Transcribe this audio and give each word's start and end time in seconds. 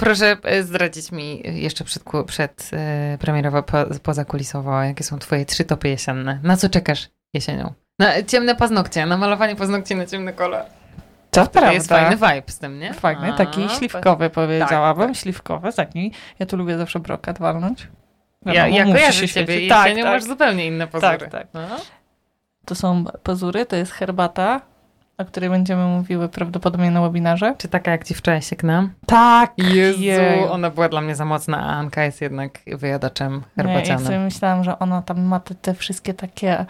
Proszę 0.00 0.36
e, 0.42 0.62
zdradzić 0.62 1.12
mi 1.12 1.42
jeszcze 1.44 1.84
przed, 1.84 2.02
przed 2.26 2.70
e, 2.72 3.18
premierowo, 3.20 3.62
po, 3.62 3.78
pozakulisowo, 4.02 4.82
jakie 4.82 5.04
są 5.04 5.18
twoje 5.18 5.44
trzy 5.46 5.64
topy 5.64 5.88
jesienne. 5.88 6.40
Na 6.42 6.56
co 6.56 6.68
czekasz 6.68 7.08
jesienią? 7.34 7.72
Na 7.98 8.22
ciemne 8.22 8.54
paznokcie, 8.54 9.06
na 9.06 9.16
malowanie 9.16 9.56
paznokci 9.56 9.96
na 9.96 10.06
ciemny 10.06 10.32
kolor. 10.32 10.62
To 11.30 11.46
To 11.46 11.72
jest 11.72 11.88
fajny 11.88 12.16
vibe 12.16 12.42
z 12.46 12.58
tym, 12.58 12.78
nie? 12.78 12.94
Fajny, 12.94 13.32
A, 13.32 13.36
taki 13.36 13.68
śliwkowy 13.68 14.30
powiedziałabym. 14.30 15.06
tak. 15.08 15.16
Śliwkowy, 15.16 15.72
taki. 15.72 16.12
Ja 16.38 16.46
tu 16.46 16.56
lubię 16.56 16.78
zawsze 16.78 17.00
brokat 17.00 17.38
walnąć. 17.38 17.88
Ja, 18.46 18.52
Wiadomo, 18.52 18.76
ja 18.76 18.84
musi 18.84 18.96
kojarzę 18.98 19.28
się 19.28 19.34
ciebie 19.34 19.66
i 19.66 19.68
tak, 19.68 19.86
jesienią 19.86 20.04
tak. 20.04 20.12
masz 20.12 20.24
zupełnie 20.24 20.66
inne 20.66 20.86
pozory. 20.86 21.18
Tak, 21.18 21.30
tak. 21.30 21.46
No. 21.54 21.60
To 22.64 22.74
są 22.74 23.04
pazury, 23.22 23.66
to 23.66 23.76
jest 23.76 23.92
herbata, 23.92 24.60
o 25.20 25.24
której 25.24 25.50
będziemy 25.50 25.84
mówiły 25.84 26.28
prawdopodobnie 26.28 26.90
na 26.90 27.00
webinarze. 27.00 27.54
Czy 27.58 27.68
taka 27.68 27.90
jak 27.90 28.04
ci 28.04 28.14
wczoraj 28.14 28.42
sieknam? 28.42 28.92
Tak! 29.06 29.52
Jezu, 29.58 30.02
Jej. 30.02 30.44
ona 30.44 30.70
była 30.70 30.88
dla 30.88 31.00
mnie 31.00 31.14
za 31.14 31.24
mocna, 31.24 31.58
a 31.58 31.76
Anka 31.76 32.04
jest 32.04 32.20
jednak 32.20 32.58
wyjadaczem 32.66 33.32
Nie, 33.32 33.40
ja 33.56 33.64
herbacianym. 33.64 34.06
sobie 34.06 34.18
myślałam, 34.18 34.64
że 34.64 34.78
ona 34.78 35.02
tam 35.02 35.22
ma 35.22 35.40
te, 35.40 35.54
te 35.54 35.74
wszystkie 35.74 36.14
takie, 36.14 36.66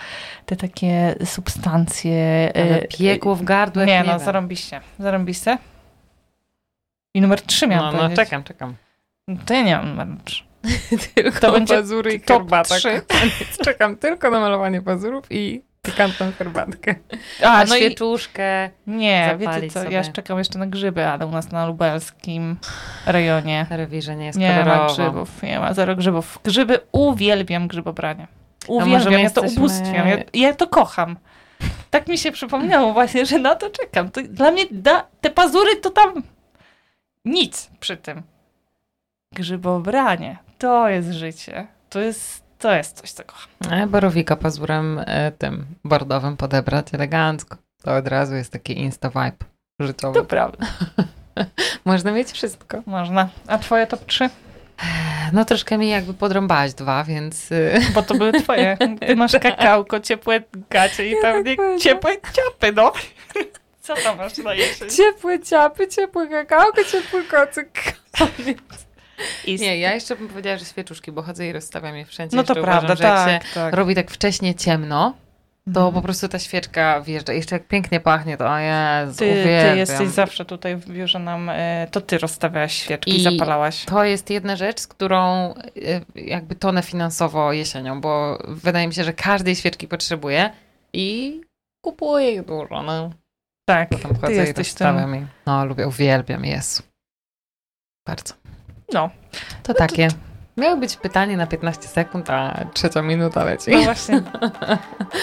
te 0.47 0.57
takie 0.57 1.15
substancje. 1.25 2.53
Ale 2.55 2.83
y, 2.83 2.89
piekło 2.99 3.35
w 3.35 3.43
gardle. 3.43 3.87
Nie, 3.87 3.93
nie 3.93 4.05
no, 4.05 4.13
wiem. 4.17 4.19
zarąbiście. 4.19 4.81
Zarąbiste. 4.99 5.59
I 7.15 7.21
numer 7.21 7.43
trzy 7.43 7.67
miałam 7.67 7.97
No, 7.97 8.09
no, 8.09 8.17
czekam, 8.17 8.43
czekam. 8.45 8.75
To 9.47 9.55
ja 9.55 9.63
nie 9.63 9.77
mam 9.77 9.89
numer 9.89 10.07
trzy. 10.25 10.45
Tylko 11.15 11.41
To 11.41 11.53
będzie 11.53 11.75
pazury 11.75 12.15
i 12.15 12.21
top 12.21 12.39
herbata. 12.39 12.75
Czekam 13.65 13.97
tylko 13.97 14.31
na 14.31 14.41
malowanie 14.41 14.83
pazurów 14.83 15.25
i 15.31 15.63
pikantną 15.83 16.33
herbatkę. 16.39 16.95
A, 17.45 17.65
no 17.65 17.77
i 17.77 17.79
świeczuszkę, 17.79 18.71
nie, 18.87 19.37
wiecie 19.39 19.71
co, 19.71 19.81
sobie. 19.83 19.95
ja 19.97 20.05
czekam 20.05 20.39
jeszcze 20.39 20.59
na 20.59 20.67
grzyby, 20.67 21.07
ale 21.07 21.27
u 21.27 21.31
nas 21.31 21.51
na 21.51 21.67
lubelskim 21.67 22.57
rejonie 23.07 23.67
rewirze 23.71 24.17
nie 24.17 24.27
jest 24.27 24.39
nie 24.39 24.57
ma 24.57 24.65
kolorowo. 24.65 24.95
grzybów, 24.95 25.43
nie 25.43 25.61
ma 25.61 25.75
zero 25.75 25.97
grzybów. 25.97 26.39
Grzyby, 26.45 26.79
uwielbiam 26.93 27.69
grzybobranie. 27.69 28.27
Uwielbiam, 28.67 29.13
my 29.13 29.23
ja 29.23 29.31
to 29.31 29.43
jesteśmy- 29.43 29.59
ubóstwiam, 29.65 30.09
ja, 30.09 30.17
ja 30.35 30.55
to 30.55 30.67
kocham. 30.67 31.17
Tak 31.91 32.09
mi 32.09 32.19
się 32.19 32.33
przypomniało 32.33 32.93
właśnie, 32.93 33.27
że 33.27 33.39
na 33.39 33.55
to 33.55 33.71
czekam. 33.71 34.11
To 34.11 34.21
dla 34.23 34.51
mnie 34.51 34.65
da, 34.71 35.07
te 35.21 35.31
pazury 35.31 35.77
to 35.77 35.91
tam 35.91 36.23
nic 37.25 37.71
przy 37.81 37.97
tym. 37.97 38.23
Grzybobranie, 39.33 40.39
to 40.59 40.89
jest 40.89 41.11
życie. 41.11 41.67
To 41.91 42.01
jest, 42.01 42.45
to 42.61 42.75
jest 42.75 43.01
coś, 43.01 43.11
co 43.13 43.25
kocham. 43.25 43.49
E, 43.71 43.87
Borowika 43.87 44.37
pazurem 44.37 45.01
e, 45.07 45.33
tym 45.33 45.67
bordowym 45.85 46.37
podebrać 46.37 46.87
elegancko. 46.95 47.57
To 47.83 47.97
od 47.97 48.09
razu 48.09 48.35
jest 48.35 48.53
taki 48.53 48.79
insta 48.81 49.09
vibe 49.09 49.47
życiowy. 49.81 50.15
To 50.21 50.25
prawda. 50.25 50.67
Można 51.85 52.13
mieć 52.13 52.33
wszystko. 52.33 52.83
Można. 52.87 53.29
A 53.47 53.59
twoje 53.59 53.87
top 53.87 54.07
3? 54.07 54.31
No 55.33 55.45
troszkę 55.45 55.79
mi 55.79 55.89
jakby 55.89 56.15
podrąbałaś 56.15 56.75
dwa, 56.75 57.05
więc 57.05 57.49
Bo 57.95 58.03
to 58.03 58.15
były 58.15 58.33
twoje. 58.33 58.77
Ty 59.07 59.17
masz 59.17 59.33
kakałko, 59.33 60.01
ciepłe 60.01 60.43
gacie 60.71 61.11
i 61.11 61.15
pewnie 61.23 61.57
ciepłe 61.79 62.13
ciapy, 62.13 62.73
no. 62.73 62.93
Co 63.81 63.95
tam 63.95 64.17
masz 64.17 64.39
na 64.39 64.55
jesień? 64.55 64.91
ciepłe 64.91 65.41
ciapy, 65.41 65.89
ciepłe 65.89 66.29
kakałko, 66.29 66.85
ciepły 66.85 67.25
kocyk. 67.25 67.71
I 69.47 69.57
Nie, 69.57 69.79
ja 69.79 69.95
jeszcze 69.95 70.17
bym 70.17 70.29
powiedziała, 70.29 70.57
że 70.57 70.65
świeczuszki, 70.65 71.13
bo 71.13 71.23
chodzę 71.23 71.47
i 71.47 71.53
rozstawiam 71.53 71.97
je 71.97 72.05
wszędzie. 72.05 72.37
No 72.37 72.45
to 72.45 72.53
Jeszcze 72.53 72.63
prawda, 72.63 72.87
uważam, 72.95 72.97
że 72.97 73.05
jak 73.05 73.43
tak, 73.43 73.49
się 73.49 73.55
tak. 73.55 73.75
robi 73.75 73.95
tak 73.95 74.11
wcześnie 74.11 74.55
ciemno, 74.55 75.15
to 75.75 75.81
Mhm. 75.81 75.95
po 75.95 76.03
prostu 76.03 76.29
ta 76.29 76.39
świeczka 76.39 77.01
wjeżdża. 77.01 77.33
Jeszcze 77.33 77.55
jak 77.57 77.67
pięknie 77.69 78.01
pachnie, 78.01 78.37
to 78.37 78.51
o 78.51 78.59
Jezu, 78.59 79.19
Ty, 79.19 79.45
ty 79.45 79.77
jesteś 79.79 80.09
zawsze 80.09 80.45
tutaj 80.45 80.77
w 80.77 80.91
biurze 80.91 81.19
nam, 81.19 81.49
e, 81.49 81.87
to 81.91 82.01
ty 82.01 82.19
rozstawiałaś 82.19 82.75
świeczki, 82.75 83.17
I- 83.17 83.23
zapalałaś. 83.23 83.85
To 83.85 84.05
jest 84.05 84.31
jedna 84.31 84.57
rzecz, 84.57 84.81
z 84.81 84.87
którą 84.87 85.51
y, 85.77 86.01
jakby 86.15 86.55
tonę 86.55 86.83
finansowo 86.83 87.53
jesienią, 87.53 88.01
bo 88.01 88.39
wydaje 88.49 88.89
mi 88.89 88.95
się, 88.95 89.05
że 89.05 89.13
każdej 89.13 89.57
świeczki 89.57 89.89
potrzebuję 89.89 90.51
i 90.93 91.41
kupuję 91.85 92.33
ich 92.33 92.45
dużo. 92.45 92.83
No. 92.83 93.11
Tak, 93.69 93.89
Potem 93.89 94.17
ty 94.17 94.33
i 94.35 94.37
jesteś 94.37 94.75
tym. 94.75 95.15
i 95.17 95.27
no 95.47 95.65
lubię, 95.67 95.89
uwielbiam, 95.89 96.45
Jezu. 96.45 96.83
Bardzo. 98.07 98.35
No, 98.93 99.11
To 99.63 99.75
takie. 99.75 100.09
Miało 100.57 100.77
być 100.77 100.97
pytanie 100.97 101.37
na 101.37 101.47
15 101.47 101.89
sekund, 101.89 102.31
a 102.31 102.65
trzecia 102.75 103.03
minuta 103.03 103.45
leci. 103.45 103.71
no 103.71 103.83
właśnie. 103.83 104.23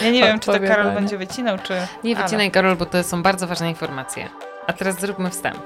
Ja 0.03 0.09
nie 0.11 0.21
wiem, 0.27 0.39
czy 0.39 0.45
to 0.51 0.59
Karol 0.59 0.91
będzie 0.93 1.17
wycinał, 1.17 1.57
czy... 1.63 1.73
Nie 2.03 2.15
ale- 2.15 2.23
wycinaj, 2.25 2.51
Karol, 2.51 2.75
bo 2.75 2.85
to 2.85 3.03
są 3.03 3.23
bardzo 3.23 3.47
ważne 3.47 3.69
informacje. 3.69 4.29
A 4.67 4.73
teraz 4.73 4.99
zróbmy 4.99 5.29
wstęp. 5.29 5.57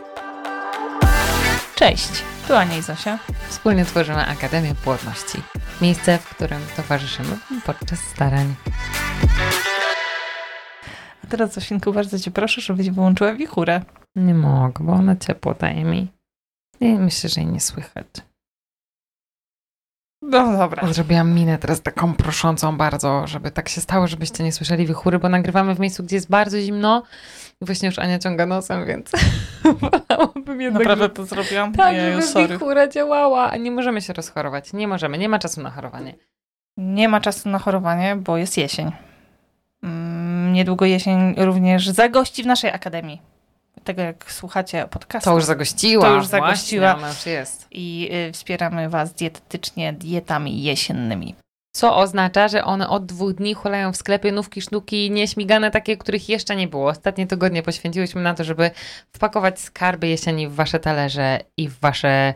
Cześć, 1.76 2.10
tu 2.48 2.56
Ania 2.56 2.78
i 2.78 2.82
Zosia. 2.82 3.20
Wspólnie 3.50 3.86
tworzymy 3.86 4.26
Akademię 4.28 4.76
Płodności. 4.84 5.42
Miejsce, 5.82 6.18
w 6.18 6.30
którym 6.30 6.60
towarzyszymy 6.78 7.38
podczas 7.66 8.00
starań. 8.00 8.56
A 11.24 11.28
teraz, 11.30 11.54
Zosinku, 11.54 11.94
bardzo 11.94 12.20
cię 12.20 12.32
proszę, 12.32 12.62
żebyś 12.62 12.90
wyłączyła 12.90 13.34
wichurę. 13.34 13.82
Nie 14.16 14.34
mogę, 14.34 14.86
bo 14.86 14.94
ona 14.94 15.16
ciepło 15.16 15.54
daje 15.54 15.84
mi. 15.84 16.12
I 16.82 16.94
myślę, 17.00 17.30
że 17.30 17.42
jej 17.42 17.50
nie 17.52 17.60
słychać. 17.60 18.08
No 20.22 20.58
dobra. 20.58 20.88
Zrobiłam 20.94 21.32
minę 21.34 21.58
teraz 21.58 21.82
taką 21.82 22.14
proszącą 22.14 22.78
bardzo, 22.78 23.28
żeby 23.28 23.52
tak 23.52 23.70
się 23.70 23.82
stało, 23.82 24.08
żebyście 24.08 24.44
nie 24.44 24.52
słyszeli 24.52 24.88
wichury, 24.88 25.20
bo 25.20 25.30
nagrywamy 25.30 25.76
w 25.76 25.80
miejscu, 25.80 26.04
gdzie 26.04 26.16
jest 26.16 26.30
bardzo 26.30 26.60
zimno. 26.60 27.04
I 27.62 27.66
właśnie 27.66 27.86
już 27.90 28.00
Ania 28.00 28.20
ciąga 28.20 28.46
nosem, 28.46 28.86
więc 28.86 29.12
wolałabym 29.82 30.62
jednak, 30.62 30.84
Naprawdę 30.84 31.10
to 31.10 31.26
zrobiłam? 31.26 31.74
tak, 31.74 31.96
Jeju, 31.96 32.12
żeby 32.12 32.28
sorry. 32.28 32.48
wichura 32.48 32.88
działała. 32.88 33.52
A 33.52 33.58
nie 33.58 33.72
możemy 33.72 34.02
się 34.02 34.14
rozchorować. 34.14 34.74
Nie 34.74 34.88
możemy, 34.88 35.18
nie 35.18 35.30
ma 35.30 35.40
czasu 35.40 35.62
na 35.62 35.70
chorowanie. 35.70 36.16
Nie 36.78 37.10
ma 37.10 37.22
czasu 37.22 37.50
na 37.50 37.60
chorowanie, 37.60 38.16
bo 38.16 38.38
jest 38.38 38.58
jesień. 38.58 38.92
Mm, 39.84 40.54
Niedługo 40.54 40.86
jesień 40.86 41.36
również 41.38 41.90
zagości 41.90 42.44
w 42.44 42.46
naszej 42.46 42.72
akademii. 42.72 43.22
Tego 43.84 44.02
jak 44.02 44.32
słuchacie 44.32 44.88
podcastu. 44.90 45.30
To 45.30 45.36
już 45.36 45.46
zagościła. 45.46 46.06
To 46.06 46.16
już 46.16 46.26
zagościła. 46.26 46.88
Właśnie, 46.88 47.06
ona 47.06 47.14
już 47.14 47.26
jest. 47.26 47.68
I 47.72 48.10
y, 48.30 48.32
wspieramy 48.32 48.90
Was 48.90 49.14
dietetycznie 49.14 49.94
dietami 49.94 50.64
jesiennymi. 50.64 51.36
Co 51.76 51.98
oznacza, 51.98 52.48
że 52.48 52.64
one 52.64 52.90
od 52.90 53.06
dwóch 53.06 53.34
dni 53.34 53.54
hulają 53.54 53.92
w 53.92 53.98
sklepie 53.98 54.32
nówki, 54.32 54.62
sztuki 54.62 55.12
nieśmigane, 55.12 55.72
takie, 55.72 55.98
których 55.98 56.30
jeszcze 56.30 56.56
nie 56.56 56.68
było. 56.68 56.90
Ostatnie 56.90 57.28
tygodnie 57.28 57.64
poświęciłyśmy 57.64 58.22
na 58.22 58.34
to, 58.34 58.44
żeby 58.44 58.72
wpakować 59.16 59.60
skarby 59.60 60.08
jesieni 60.08 60.48
w 60.48 60.56
wasze 60.56 60.80
talerze 60.80 61.40
i 61.58 61.68
w 61.70 61.80
wasze 61.80 62.34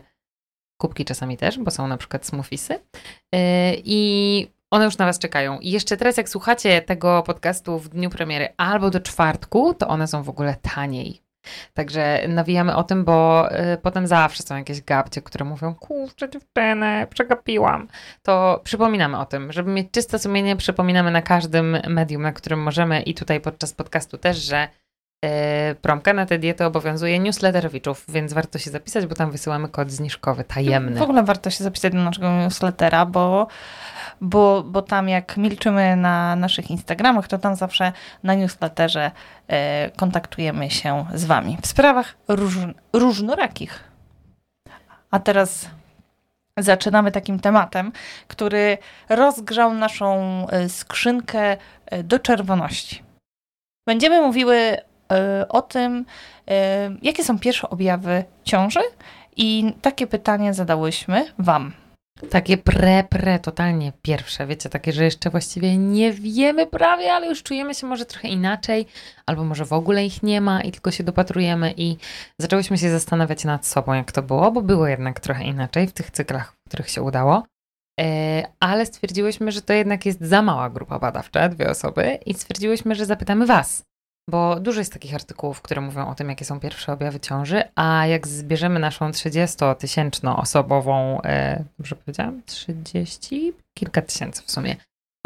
kubki 0.80 1.04
czasami 1.04 1.36
też, 1.36 1.58
bo 1.58 1.70
są 1.70 1.88
na 1.88 1.96
przykład 1.96 2.26
smoothiesy. 2.26 2.72
Yy, 3.32 3.40
I 3.84 4.48
one 4.70 4.84
już 4.84 4.98
na 4.98 5.06
was 5.06 5.18
czekają. 5.18 5.58
I 5.58 5.70
jeszcze 5.70 5.96
teraz, 5.96 6.16
jak 6.16 6.28
słuchacie 6.28 6.82
tego 6.82 7.22
podcastu 7.22 7.78
w 7.78 7.88
dniu 7.88 8.10
premiery 8.10 8.48
albo 8.56 8.90
do 8.90 9.00
czwartku, 9.00 9.74
to 9.74 9.88
one 9.88 10.06
są 10.06 10.22
w 10.22 10.28
ogóle 10.28 10.56
taniej. 10.62 11.25
Także 11.74 12.20
nawijamy 12.28 12.76
o 12.76 12.84
tym, 12.84 13.04
bo 13.04 13.48
y, 13.74 13.78
potem 13.82 14.06
zawsze 14.06 14.42
są 14.42 14.56
jakieś 14.56 14.80
gabcie, 14.82 15.22
które 15.22 15.44
mówią, 15.44 15.74
kurczę 15.74 16.30
dziewczyny, 16.30 17.06
przegapiłam. 17.10 17.88
To 18.22 18.60
przypominamy 18.64 19.18
o 19.18 19.26
tym, 19.26 19.52
żeby 19.52 19.70
mieć 19.70 19.90
czyste 19.90 20.18
sumienie, 20.18 20.56
przypominamy 20.56 21.10
na 21.10 21.22
każdym 21.22 21.78
medium, 21.88 22.22
na 22.22 22.32
którym 22.32 22.62
możemy 22.62 23.02
i 23.02 23.14
tutaj 23.14 23.40
podczas 23.40 23.72
podcastu 23.72 24.18
też, 24.18 24.36
że 24.36 24.68
promka 25.82 26.12
na 26.12 26.26
tę 26.26 26.38
dietę 26.38 26.66
obowiązuje 26.66 27.18
newsletterowiczów, 27.18 28.04
więc 28.08 28.32
warto 28.32 28.58
się 28.58 28.70
zapisać, 28.70 29.06
bo 29.06 29.14
tam 29.14 29.30
wysyłamy 29.30 29.68
kod 29.68 29.90
zniżkowy, 29.90 30.44
tajemny. 30.44 30.98
W 30.98 31.02
ogóle 31.02 31.22
warto 31.22 31.50
się 31.50 31.64
zapisać 31.64 31.92
do 31.92 31.98
naszego 31.98 32.30
newslettera, 32.30 33.06
bo, 33.06 33.46
bo, 34.20 34.62
bo 34.62 34.82
tam 34.82 35.08
jak 35.08 35.36
milczymy 35.36 35.96
na 35.96 36.36
naszych 36.36 36.70
Instagramach, 36.70 37.28
to 37.28 37.38
tam 37.38 37.56
zawsze 37.56 37.92
na 38.22 38.34
newsletterze 38.34 39.10
e, 39.48 39.90
kontaktujemy 39.90 40.70
się 40.70 41.06
z 41.14 41.24
Wami 41.24 41.58
w 41.62 41.66
sprawach 41.66 42.16
róż, 42.28 42.54
różnorakich. 42.92 43.84
A 45.10 45.18
teraz 45.18 45.70
zaczynamy 46.58 47.12
takim 47.12 47.40
tematem, 47.40 47.92
który 48.28 48.78
rozgrzał 49.08 49.74
naszą 49.74 50.16
e, 50.48 50.68
skrzynkę 50.68 51.56
e, 51.86 52.02
do 52.02 52.18
czerwoności. 52.18 53.02
Będziemy 53.86 54.20
mówiły 54.20 54.56
e, 54.56 54.82
o 55.48 55.62
tym, 55.62 56.04
e, 56.50 56.90
jakie 57.02 57.24
są 57.24 57.38
pierwsze 57.38 57.70
objawy 57.70 58.24
ciąży 58.44 58.80
i 59.36 59.72
takie 59.82 60.06
pytanie 60.06 60.54
zadałyśmy 60.54 61.24
Wam. 61.38 61.72
Takie 62.30 62.58
pre, 62.58 63.04
pre, 63.04 63.38
totalnie 63.38 63.92
pierwsze, 64.02 64.46
wiecie, 64.46 64.68
takie, 64.68 64.92
że 64.92 65.04
jeszcze 65.04 65.30
właściwie 65.30 65.76
nie 65.76 66.12
wiemy 66.12 66.66
prawie, 66.66 67.12
ale 67.12 67.26
już 67.26 67.42
czujemy 67.42 67.74
się 67.74 67.86
może 67.86 68.04
trochę 68.04 68.28
inaczej, 68.28 68.86
albo 69.26 69.44
może 69.44 69.64
w 69.64 69.72
ogóle 69.72 70.06
ich 70.06 70.22
nie 70.22 70.40
ma 70.40 70.60
i 70.60 70.72
tylko 70.72 70.90
się 70.90 71.04
dopatrujemy 71.04 71.74
i 71.76 71.96
zaczęłyśmy 72.40 72.78
się 72.78 72.90
zastanawiać 72.90 73.44
nad 73.44 73.66
sobą, 73.66 73.92
jak 73.92 74.12
to 74.12 74.22
było, 74.22 74.52
bo 74.52 74.62
było 74.62 74.86
jednak 74.86 75.20
trochę 75.20 75.44
inaczej 75.44 75.86
w 75.86 75.92
tych 75.92 76.10
cyklach, 76.10 76.52
w 76.52 76.68
których 76.68 76.90
się 76.90 77.02
udało. 77.02 77.42
E, 78.00 78.42
Ale 78.60 78.86
stwierdziłyśmy, 78.86 79.52
że 79.52 79.62
to 79.62 79.72
jednak 79.72 80.06
jest 80.06 80.20
za 80.20 80.42
mała 80.42 80.70
grupa 80.70 80.98
badawcza, 80.98 81.48
dwie 81.48 81.70
osoby, 81.70 82.18
i 82.26 82.34
stwierdziłyśmy, 82.34 82.94
że 82.94 83.06
zapytamy 83.06 83.46
Was, 83.46 83.82
bo 84.30 84.60
dużo 84.60 84.80
jest 84.80 84.92
takich 84.92 85.14
artykułów, 85.14 85.62
które 85.62 85.80
mówią 85.80 86.08
o 86.08 86.14
tym, 86.14 86.28
jakie 86.28 86.44
są 86.44 86.60
pierwsze 86.60 86.92
objawy 86.92 87.20
ciąży, 87.20 87.62
a 87.74 88.06
jak 88.06 88.26
zbierzemy 88.26 88.80
naszą 88.80 89.10
30-tysięczną 89.10 90.36
osobową, 90.36 91.22
e, 91.22 91.64
dobrze 91.78 91.96
powiedziałam? 91.96 92.42
30? 92.46 93.52
Kilka 93.74 94.02
tysięcy 94.02 94.42
w 94.46 94.50
sumie 94.50 94.76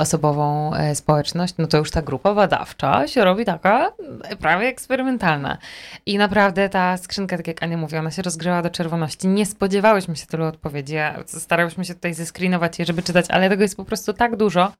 osobową 0.00 0.74
e, 0.74 0.94
społeczność, 0.94 1.54
no 1.58 1.66
to 1.66 1.78
już 1.78 1.90
ta 1.90 2.02
grupa 2.02 2.34
badawcza 2.34 3.08
się 3.08 3.24
robi 3.24 3.44
taka 3.44 3.92
e, 4.22 4.36
prawie 4.36 4.68
eksperymentalna. 4.68 5.58
I 6.06 6.18
naprawdę 6.18 6.68
ta 6.68 6.96
skrzynka, 6.96 7.36
tak 7.36 7.46
jak 7.46 7.62
Ania 7.62 7.76
mówi, 7.76 7.96
ona 7.96 8.10
się 8.10 8.22
rozgrzała 8.22 8.62
do 8.62 8.70
czerwoności. 8.70 9.28
Nie 9.28 9.46
spodziewałyśmy 9.46 10.16
się 10.16 10.26
tylu 10.26 10.44
odpowiedzi. 10.44 10.94
Starałyśmy 11.26 11.84
się 11.84 11.94
tutaj 11.94 12.14
zeskrinować 12.14 12.78
je, 12.78 12.84
żeby 12.84 13.02
czytać, 13.02 13.26
ale 13.28 13.48
tego 13.48 13.62
jest 13.62 13.76
po 13.76 13.84
prostu 13.84 14.12
tak 14.12 14.36
dużo, 14.36 14.72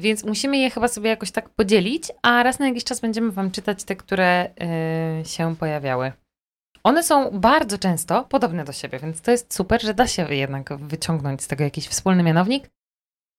więc 0.00 0.24
musimy 0.24 0.58
je 0.58 0.70
chyba 0.70 0.88
sobie 0.88 1.10
jakoś 1.10 1.30
tak 1.30 1.48
podzielić, 1.48 2.12
a 2.22 2.42
raz 2.42 2.58
na 2.58 2.68
jakiś 2.68 2.84
czas 2.84 3.00
będziemy 3.00 3.30
Wam 3.30 3.50
czytać 3.50 3.84
te, 3.84 3.96
które 3.96 4.50
yy, 5.18 5.24
się 5.24 5.56
pojawiały. 5.56 6.12
One 6.84 7.02
są 7.02 7.30
bardzo 7.30 7.78
często 7.78 8.24
podobne 8.24 8.64
do 8.64 8.72
siebie, 8.72 8.98
więc 8.98 9.20
to 9.20 9.30
jest 9.30 9.54
super, 9.54 9.82
że 9.82 9.94
da 9.94 10.06
się 10.06 10.34
jednak 10.34 10.76
wyciągnąć 10.76 11.42
z 11.42 11.46
tego 11.46 11.64
jakiś 11.64 11.88
wspólny 11.88 12.22
mianownik, 12.22 12.70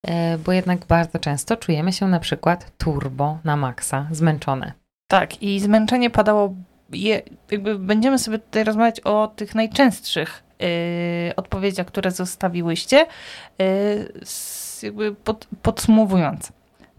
yy, 0.08 0.14
bo 0.46 0.52
jednak 0.52 0.86
bardzo 0.86 1.20
często 1.20 1.58
czujemy 1.58 1.94
się 1.94 2.08
na 2.08 2.20
przykład 2.20 2.72
turbo 2.78 3.38
na 3.44 3.56
maksa, 3.56 4.08
zmęczone. 4.12 4.74
Tak, 5.08 5.42
i 5.44 5.60
zmęczenie 5.60 6.10
padało. 6.10 6.56
Je, 6.90 7.22
jakby 7.52 7.80
będziemy 7.80 8.20
sobie 8.20 8.40
tutaj 8.40 8.64
rozmawiać 8.64 9.00
o 9.00 9.28
tych 9.28 9.56
najczęstszych 9.56 10.44
yy, 10.60 11.36
odpowiedziach, 11.36 11.88
które 11.88 12.12
zostawiłyście. 12.12 13.06
Yy, 13.60 13.66
jakby 14.84 15.16
pod, 15.16 15.48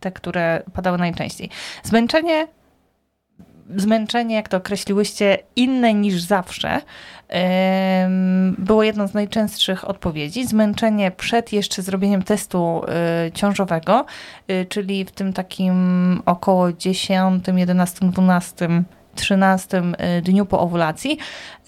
te, 0.00 0.12
które 0.12 0.62
padały 0.72 0.98
najczęściej. 0.98 1.50
Zmęczenie, 1.82 2.48
zmęczenie, 3.76 4.34
jak 4.34 4.48
to 4.48 4.56
określiłyście, 4.56 5.38
inne 5.56 5.94
niż 5.94 6.22
zawsze, 6.22 6.80
było 8.58 8.82
jedną 8.82 9.06
z 9.06 9.14
najczęstszych 9.14 9.88
odpowiedzi. 9.88 10.46
Zmęczenie 10.46 11.10
przed 11.10 11.52
jeszcze 11.52 11.82
zrobieniem 11.82 12.22
testu 12.22 12.82
y, 13.28 13.32
ciążowego, 13.32 14.04
y, 14.50 14.66
czyli 14.68 15.04
w 15.04 15.10
tym 15.10 15.32
takim 15.32 16.22
około 16.26 16.72
10, 16.72 17.44
11, 17.56 18.06
12 18.10 18.84
13 19.14 19.82
y, 20.18 20.22
dniu 20.22 20.46
po 20.46 20.60
owulacji. 20.60 21.18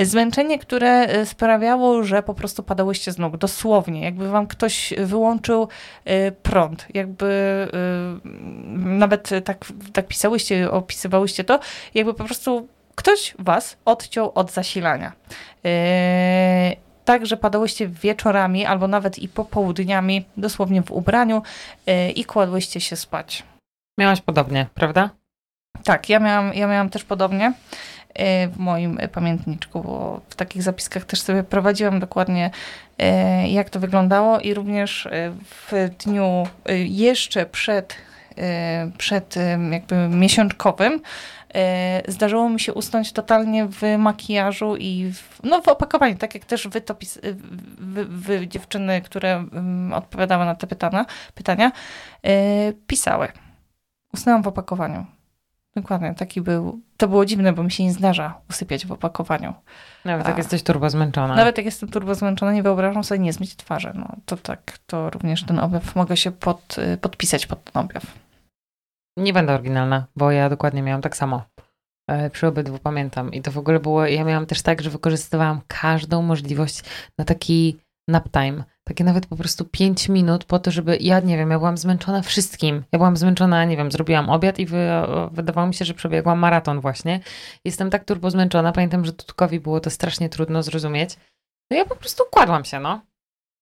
Zmęczenie, 0.01 0.59
które 0.59 1.17
y, 1.17 1.27
sprawiało, 1.27 2.03
że 2.03 2.23
po 2.23 2.35
prostu 2.35 2.63
padałyście 2.63 3.13
z 3.13 3.19
nóg, 3.19 3.37
dosłownie, 3.37 4.01
jakby 4.01 4.29
wam 4.29 4.47
ktoś 4.47 4.95
wyłączył 4.99 5.69
y, 6.09 6.33
prąd, 6.43 6.87
jakby 6.95 7.27
nawet 8.75 9.31
tak, 9.45 9.65
tak 9.93 10.07
pisałyście, 10.07 10.71
opisywałyście 10.71 11.45
to, 11.45 11.61
jakby 11.95 12.15
po 12.15 12.25
prostu 12.25 12.69
ktoś 12.95 13.35
was 13.39 13.77
odciął 13.85 14.33
od 14.35 14.53
zasilania. 14.53 15.13
Także 17.05 17.37
padałyście 17.37 17.89
wieczorami 17.89 18.67
albo 18.67 18.89
nawet 18.89 19.19
i 19.19 19.29
popołudniami, 19.29 20.25
dosłownie 20.37 20.83
w 20.83 20.91
ubraniu 20.91 21.43
i 22.15 22.25
kładłyście 22.25 22.81
się 22.81 22.97
spać. 22.97 23.43
Miałaś 23.99 24.21
podobnie, 24.21 24.67
prawda? 24.75 25.11
Tak, 25.85 26.09
ja 26.09 26.21
miałam, 26.21 26.55
ja 26.55 26.67
miałam 26.67 26.91
też 26.91 27.05
podobnie 27.05 27.49
y, 27.49 28.49
w 28.49 28.57
moim 28.57 28.99
pamiętniczku, 29.13 29.83
bo 29.83 30.21
w 30.29 30.35
takich 30.35 30.63
zapiskach 30.63 31.05
też 31.05 31.21
sobie 31.21 31.43
prowadziłam 31.43 32.01
dokładnie, 32.01 32.51
y, 33.45 33.49
jak 33.49 33.71
to 33.71 33.81
wyglądało 33.81 34.41
i 34.41 34.55
również 34.55 35.07
y, 35.07 35.11
w 35.43 35.91
dniu 36.05 36.47
jeszcze 36.85 37.47
przed, 37.47 37.95
przed 38.99 39.35
jakby 39.71 40.09
miesiączkowym 40.09 41.01
zdarzyło 42.09 42.49
mi 42.49 42.61
się 42.61 42.75
usnąć 42.75 43.13
totalnie 43.13 43.67
w 43.67 43.83
makijażu 43.99 44.77
i 44.77 45.13
w, 45.13 45.41
no, 45.45 45.63
w 45.63 45.69
opakowaniu, 45.69 46.17
tak 46.17 46.35
jak 46.35 46.45
też 46.45 46.69
wy, 46.69 46.81
to 46.81 46.95
pis, 46.95 47.19
wy, 47.79 48.05
wy 48.05 48.49
dziewczyny, 48.49 49.03
które 49.03 49.45
odpowiadały 49.95 50.45
na 50.45 50.55
te 50.55 50.67
pytania, 50.67 51.07
pytania 51.35 51.73
pisały. 52.87 53.29
Usnęłam 54.13 54.43
w 54.43 54.49
opakowaniu. 54.49 55.16
Dokładnie, 55.77 56.15
taki 56.15 56.41
był. 56.41 56.81
To 56.97 57.09
było 57.09 57.25
dziwne, 57.25 57.53
bo 57.53 57.63
mi 57.63 57.71
się 57.71 57.85
nie 57.85 57.93
zdarza 57.93 58.41
usypiać 58.51 58.87
w 58.87 58.93
opakowaniu. 58.93 59.55
Nawet 60.05 60.29
jak 60.29 60.39
jesteś 60.39 60.63
turbo 60.63 60.91
zmęczona. 60.91 61.35
Nawet 61.35 61.57
jak 61.57 61.67
jestem 61.67 61.89
turbo 61.89 62.15
zmęczona, 62.15 62.53
nie 62.53 62.63
wyobrażam 62.63 63.05
sobie 63.05 63.19
nie 63.19 63.33
zmyć 63.33 63.57
twarzy. 63.57 63.93
No, 63.95 64.17
to 64.27 64.37
tak, 64.37 64.79
to 64.87 65.11
również 65.11 65.45
ten 65.45 65.59
objaw, 65.59 65.97
mogę 65.97 66.17
się 66.17 66.31
pod, 66.31 66.77
y, 66.79 66.97
podpisać 66.97 67.47
pod 67.47 67.65
ten 67.65 67.83
objaw. 67.83 68.07
Nie 69.19 69.33
będę 69.33 69.55
oryginalna, 69.55 70.07
bo 70.17 70.31
ja 70.31 70.51
dokładnie 70.51 70.83
miałam 70.83 71.03
tak 71.03 71.17
samo. 71.17 71.43
E, 72.11 72.31
przy 72.31 72.47
obydwu 72.47 72.79
pamiętam. 72.79 73.33
I 73.33 73.43
to 73.43 73.51
w 73.51 73.59
ogóle 73.59 73.81
było, 73.81 74.07
ja 74.07 74.25
miałam 74.25 74.47
też 74.47 74.63
tak, 74.63 74.83
że 74.83 74.91
wykorzystywałam 74.91 75.61
każdą 75.69 76.23
możliwość 76.23 76.83
na 77.19 77.25
taki 77.25 77.77
nap 78.09 78.29
time 78.31 78.65
takie 78.89 79.05
nawet 79.05 79.27
po 79.27 79.37
prostu 79.37 79.65
5 79.65 80.09
minut 80.09 80.45
po 80.45 80.59
to, 80.59 80.71
żeby, 80.71 80.97
ja 81.01 81.21
nie 81.21 81.37
wiem, 81.37 81.51
ja 81.51 81.59
byłam 81.59 81.77
zmęczona 81.77 82.23
wszystkim. 82.23 82.85
Ja 82.93 82.99
byłam 82.99 83.17
zmęczona, 83.17 83.65
nie 83.65 83.77
wiem, 83.77 83.93
zrobiłam 83.93 84.31
obiad 84.31 84.59
i 84.59 84.67
wy, 84.67 84.89
wydawało 85.33 85.67
mi 85.67 85.75
się, 85.75 85.85
że 85.85 85.95
przebiegłam 85.95 86.39
maraton 86.39 86.81
właśnie. 86.81 87.21
Jestem 87.65 87.91
tak 87.91 88.05
turbo 88.05 88.31
zmęczona, 88.31 88.73
pamiętam, 88.73 89.05
że 89.05 89.13
Tutkowi 89.13 89.61
było 89.61 89.81
to 89.81 89.91
strasznie 89.91 90.29
trudno 90.29 90.63
zrozumieć. 90.63 91.17
No 91.71 91.77
ja 91.77 91.85
po 91.85 91.97
prostu 91.97 92.25
kładłam 92.31 92.65
się, 92.65 92.81
no. 92.81 93.01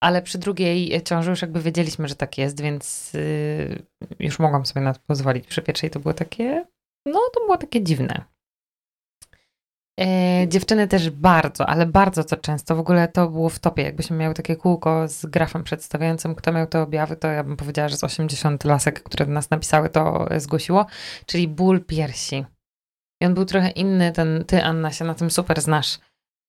Ale 0.02 0.22
przy 0.22 0.38
drugiej 0.38 1.02
ciąży 1.02 1.30
już 1.30 1.42
jakby 1.42 1.60
wiedzieliśmy, 1.60 2.08
że 2.08 2.14
tak 2.14 2.38
jest, 2.38 2.60
więc 2.60 3.12
yy, 3.12 3.82
już 4.20 4.38
mogłam 4.38 4.66
sobie 4.66 4.80
na 4.80 4.94
to 4.94 5.00
pozwolić. 5.06 5.46
Przy 5.46 5.62
pierwszej 5.62 5.90
to 5.90 6.00
było 6.00 6.14
takie, 6.14 6.66
no 7.06 7.20
to 7.34 7.40
było 7.40 7.56
takie 7.56 7.82
dziwne. 7.82 8.24
E, 10.00 10.48
dziewczyny 10.48 10.88
też 10.88 11.10
bardzo, 11.10 11.66
ale 11.66 11.86
bardzo 11.86 12.24
co 12.24 12.36
często, 12.36 12.76
w 12.76 12.80
ogóle 12.80 13.08
to 13.08 13.28
było 13.28 13.48
w 13.48 13.58
topie. 13.58 13.82
Jakbyśmy 13.82 14.16
miały 14.16 14.34
takie 14.34 14.56
kółko 14.56 15.08
z 15.08 15.26
grafem 15.26 15.64
przedstawiającym, 15.64 16.34
kto 16.34 16.52
miał 16.52 16.66
te 16.66 16.82
objawy, 16.82 17.16
to 17.16 17.28
ja 17.28 17.44
bym 17.44 17.56
powiedziała, 17.56 17.88
że 17.88 17.96
z 17.96 18.04
80 18.04 18.64
lasek, 18.64 19.02
które 19.02 19.26
do 19.26 19.32
nas 19.32 19.50
napisały, 19.50 19.88
to 19.88 20.28
zgłosiło, 20.36 20.86
czyli 21.26 21.48
ból 21.48 21.84
piersi. 21.84 22.44
I 23.22 23.26
on 23.26 23.34
był 23.34 23.44
trochę 23.44 23.70
inny, 23.70 24.12
ten, 24.12 24.44
ty 24.46 24.64
Anna 24.64 24.92
się 24.92 25.04
na 25.04 25.14
tym 25.14 25.30
super 25.30 25.60
znasz. 25.60 25.98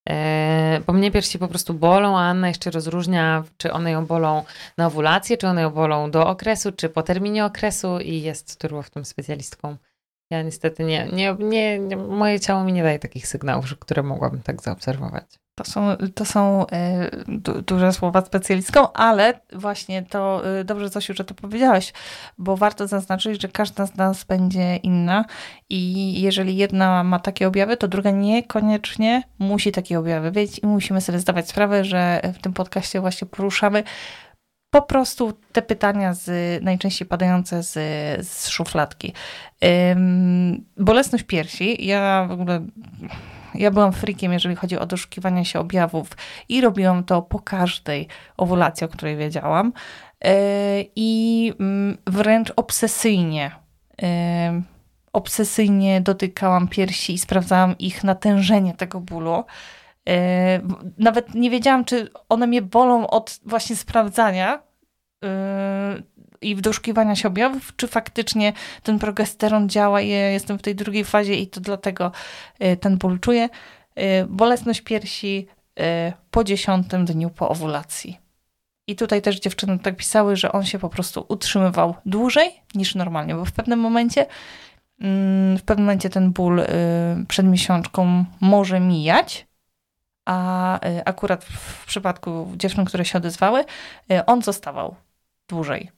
E, 0.10 0.82
bo 0.88 0.94
mnie 0.94 1.12
piersi 1.12 1.40
po 1.40 1.48
prostu 1.48 1.74
bolą, 1.74 2.18
a 2.18 2.22
Anna 2.22 2.48
jeszcze 2.48 2.72
rozróżnia, 2.72 3.44
czy 3.58 3.74
one 3.74 3.92
ją 3.92 4.06
bolą 4.06 4.44
na 4.78 4.88
owulację, 4.88 5.38
czy 5.38 5.48
one 5.48 5.62
ją 5.62 5.70
bolą 5.70 6.12
do 6.12 6.28
okresu, 6.28 6.72
czy 6.72 6.90
po 6.90 7.04
terminie 7.04 7.46
okresu 7.46 8.00
i 8.00 8.22
jest 8.22 8.60
turbo 8.60 8.82
w 8.82 8.90
tym 8.90 9.06
specjalistką. 9.06 9.78
Ja 10.30 10.42
niestety 10.44 10.84
nie, 10.84 11.08
nie, 11.14 11.36
nie, 11.40 11.80
nie, 11.80 11.98
moje 11.98 12.40
ciało 12.40 12.64
mi 12.64 12.74
nie 12.74 12.84
daje 12.84 13.00
takich 13.00 13.28
sygnałów, 13.28 13.80
które 13.80 14.04
mogłabym 14.04 14.42
tak 14.42 14.62
zaobserwować. 14.62 15.40
To 15.56 15.64
są, 15.64 15.96
to 16.16 16.26
są 16.26 16.68
e, 16.68 17.10
du, 17.28 17.62
duże 17.62 17.94
słowa 17.94 18.26
specjalistką, 18.26 18.94
ale 18.94 19.40
właśnie 19.54 20.04
to 20.04 20.42
e, 20.60 20.64
dobrze, 20.64 20.90
Zosiu, 20.90 21.14
że 21.14 21.24
to 21.24 21.34
powiedziałaś, 21.34 21.94
bo 22.38 22.58
warto 22.58 22.88
zaznaczyć, 22.88 23.42
że 23.42 23.48
każda 23.48 23.86
z 23.86 23.96
nas 23.96 24.24
będzie 24.24 24.76
inna 24.76 25.26
i 25.70 26.22
jeżeli 26.22 26.58
jedna 26.58 27.04
ma 27.04 27.20
takie 27.20 27.48
objawy, 27.48 27.78
to 27.78 27.88
druga 27.88 28.12
niekoniecznie 28.12 29.24
musi 29.40 29.72
takie 29.72 30.00
objawy 30.00 30.32
mieć 30.32 30.60
i 30.60 30.68
musimy 30.68 31.02
sobie 31.02 31.20
zdawać 31.20 31.50
sprawę, 31.50 31.86
że 31.86 32.22
w 32.34 32.42
tym 32.42 32.54
podcaście 32.54 33.02
właśnie 33.02 33.28
poruszamy 33.28 33.84
po 34.76 34.82
prostu 34.82 35.34
te 35.52 35.62
pytania 35.62 36.14
z, 36.14 36.64
najczęściej 36.64 37.08
padające 37.08 37.64
z, 37.64 37.74
z 38.28 38.50
szufladki. 38.50 39.14
Ym, 39.92 40.66
bolesność 40.78 41.24
piersi. 41.24 41.86
Ja 41.88 42.26
w 42.30 42.32
ogóle 42.32 42.66
ja 43.54 43.72
byłam 43.72 43.94
frikiem, 43.94 44.34
jeżeli 44.34 44.56
chodzi 44.56 44.78
o 44.78 44.86
doszukiwanie 44.86 45.46
się 45.46 45.60
objawów 45.60 46.10
i 46.50 46.62
robiłam 46.62 47.04
to 47.04 47.22
po 47.22 47.40
każdej 47.40 48.08
owulacji, 48.38 48.86
o 48.86 48.88
której 48.88 49.18
wiedziałam. 49.18 49.74
Yy, 50.24 50.32
I 50.96 51.46
yy, 51.60 51.98
wręcz 52.08 52.54
obsesyjnie. 52.56 53.52
Yy, 54.02 54.08
obsesyjnie 55.14 56.02
dotykałam 56.02 56.68
piersi 56.68 57.14
i 57.14 57.18
sprawdzałam 57.18 57.78
ich 57.78 58.04
natężenie 58.04 58.74
tego 58.74 59.00
bólu. 59.00 59.44
E, 60.10 60.62
nawet 60.98 61.36
nie 61.36 61.50
wiedziałam, 61.50 61.86
czy 61.86 62.10
one 62.30 62.48
mnie 62.48 62.62
bolą 62.62 63.08
od 63.08 63.40
właśnie 63.46 63.76
sprawdzania 63.76 64.62
e, 65.24 66.02
i 66.42 66.56
doszukiwania 66.56 67.16
się 67.16 67.28
objawów, 67.28 67.74
czy 67.76 67.88
faktycznie 67.88 68.54
ten 68.84 69.00
progesteron 69.00 69.70
działa 69.70 70.02
i 70.02 70.10
ja 70.10 70.30
jestem 70.30 70.60
w 70.60 70.62
tej 70.62 70.76
drugiej 70.76 71.06
fazie 71.06 71.36
i 71.36 71.48
to 71.48 71.62
dlatego 71.62 72.12
e, 72.60 72.78
ten 72.78 72.98
ból 72.98 73.20
czuję. 73.20 73.50
Bolesność 74.28 74.82
piersi 74.82 75.48
po 76.32 76.44
dziesiątym 76.44 77.06
dniu 77.06 77.30
po 77.30 77.50
owulacji. 77.50 78.20
I 78.88 78.96
tutaj 78.96 79.22
też 79.22 79.40
dziewczyny 79.40 79.80
tak 79.80 79.96
pisały, 79.96 80.36
że 80.36 80.52
on 80.52 80.66
się 80.66 80.80
po 80.80 80.90
prostu 80.90 81.26
utrzymywał 81.28 81.96
dłużej 82.06 82.52
niż 82.76 82.96
normalnie, 82.96 83.36
bo 83.36 83.46
w 83.46 83.52
pewnym 83.52 83.80
momencie 83.80 84.26
mm, 85.02 85.58
w 85.58 85.64
pewnym 85.64 85.86
momencie 85.86 86.10
ten 86.10 86.32
ból 86.32 86.62
przed 87.28 87.46
miesiączką 87.46 88.26
może 88.42 88.80
mijać, 88.80 89.48
a 90.26 90.76
y, 90.88 91.06
akurat 91.06 91.46
w 91.46 91.86
przypadku 91.86 92.52
dziewczyn, 92.56 92.86
które 92.86 93.06
się 93.06 93.18
odezwały, 93.18 93.66
y, 94.12 94.26
on 94.26 94.42
zostawał 94.42 94.96
dłużej. 95.50 95.92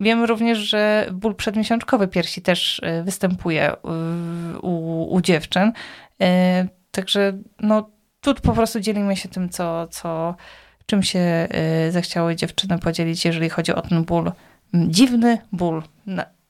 Wiem 0.00 0.24
również, 0.24 0.58
że 0.58 1.06
ból 1.12 1.34
przedmiesiączkowy 1.34 2.08
piersi 2.08 2.42
też 2.42 2.80
e, 2.84 3.02
występuje 3.02 3.72
u, 4.62 5.14
u 5.14 5.20
dziewczyn. 5.20 5.72
Także 6.90 7.32
no, 7.60 7.90
tu 8.20 8.34
po 8.34 8.52
prostu 8.52 8.80
dzielimy 8.80 9.16
się 9.16 9.28
tym, 9.28 9.48
co, 9.48 9.88
co, 9.88 10.34
czym 10.86 11.02
się 11.02 11.48
zechciały 11.90 12.36
dziewczyny 12.36 12.78
podzielić, 12.78 13.24
jeżeli 13.24 13.50
chodzi 13.50 13.74
o 13.74 13.82
ten 13.82 14.04
ból. 14.04 14.32
Dziwny 14.74 15.38
ból, 15.52 15.82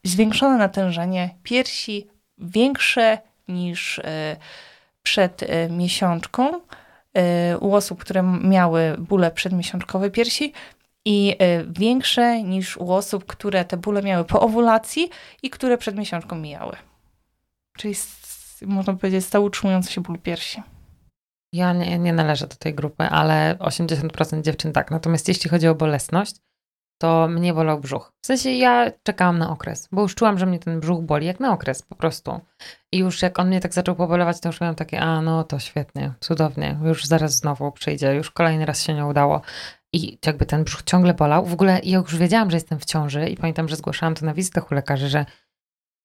zwiększone 0.04 0.58
natężenie 0.58 1.30
piersi, 1.42 2.06
większe 2.38 3.18
niż 3.48 4.00
przed 5.02 5.44
miesiączką 5.70 6.60
u 7.60 7.74
osób, 7.74 8.00
które 8.00 8.22
miały 8.22 8.96
bóle 8.98 9.30
przedmiesiączkowe 9.30 10.10
piersi 10.10 10.52
i 11.04 11.36
e, 11.38 11.64
większe 11.64 12.42
niż 12.42 12.76
u 12.76 12.92
osób, 12.92 13.26
które 13.26 13.64
te 13.64 13.76
bóle 13.76 14.02
miały 14.02 14.24
po 14.24 14.40
owulacji 14.40 15.10
i 15.42 15.50
które 15.50 15.78
przed 15.78 15.96
miesiączką 15.96 16.36
mijały. 16.36 16.76
Czyli 17.76 17.94
można 18.62 18.94
powiedzieć 18.94 19.24
stał 19.24 19.44
utrzymujący 19.44 19.92
się 19.92 20.00
ból 20.00 20.18
piersi. 20.18 20.62
Ja 21.52 21.72
nie, 21.72 21.98
nie 21.98 22.12
należę 22.12 22.46
do 22.46 22.56
tej 22.56 22.74
grupy, 22.74 23.04
ale 23.04 23.56
80% 23.58 24.42
dziewczyn 24.42 24.72
tak. 24.72 24.90
Natomiast 24.90 25.28
jeśli 25.28 25.50
chodzi 25.50 25.68
o 25.68 25.74
bolesność, 25.74 26.36
to 26.98 27.28
mnie 27.28 27.54
bolał 27.54 27.80
brzuch. 27.80 28.12
W 28.22 28.26
sensie 28.26 28.50
ja 28.50 28.92
czekałam 29.02 29.38
na 29.38 29.50
okres, 29.50 29.88
bo 29.92 30.02
już 30.02 30.14
czułam, 30.14 30.38
że 30.38 30.46
mnie 30.46 30.58
ten 30.58 30.80
brzuch 30.80 31.02
boli 31.02 31.26
jak 31.26 31.40
na 31.40 31.52
okres 31.52 31.82
po 31.82 31.94
prostu. 31.94 32.40
I 32.92 32.98
już 32.98 33.22
jak 33.22 33.38
on 33.38 33.48
mnie 33.48 33.60
tak 33.60 33.74
zaczął 33.74 33.94
pobolewać, 33.94 34.40
to 34.40 34.48
już 34.48 34.60
miałam 34.60 34.76
takie, 34.76 35.00
a 35.00 35.20
no 35.22 35.44
to 35.44 35.58
świetnie, 35.58 36.12
cudownie, 36.20 36.78
już 36.84 37.04
zaraz 37.04 37.36
znowu 37.36 37.72
przyjdzie, 37.72 38.14
już 38.14 38.30
kolejny 38.30 38.66
raz 38.66 38.82
się 38.82 38.94
nie 38.94 39.06
udało. 39.06 39.40
I 39.92 40.18
jakby 40.26 40.46
ten 40.46 40.64
brzuch 40.64 40.82
ciągle 40.82 41.14
bolał. 41.14 41.46
W 41.46 41.52
ogóle 41.52 41.80
ja 41.84 41.98
już 41.98 42.16
wiedziałam, 42.16 42.50
że 42.50 42.56
jestem 42.56 42.78
w 42.78 42.84
ciąży 42.84 43.28
i 43.28 43.36
pamiętam, 43.36 43.68
że 43.68 43.76
zgłaszałam 43.76 44.14
to 44.14 44.26
na 44.26 44.34
wizytach 44.34 44.70
u 44.70 44.74
lekarzy, 44.74 45.08
że, 45.08 45.26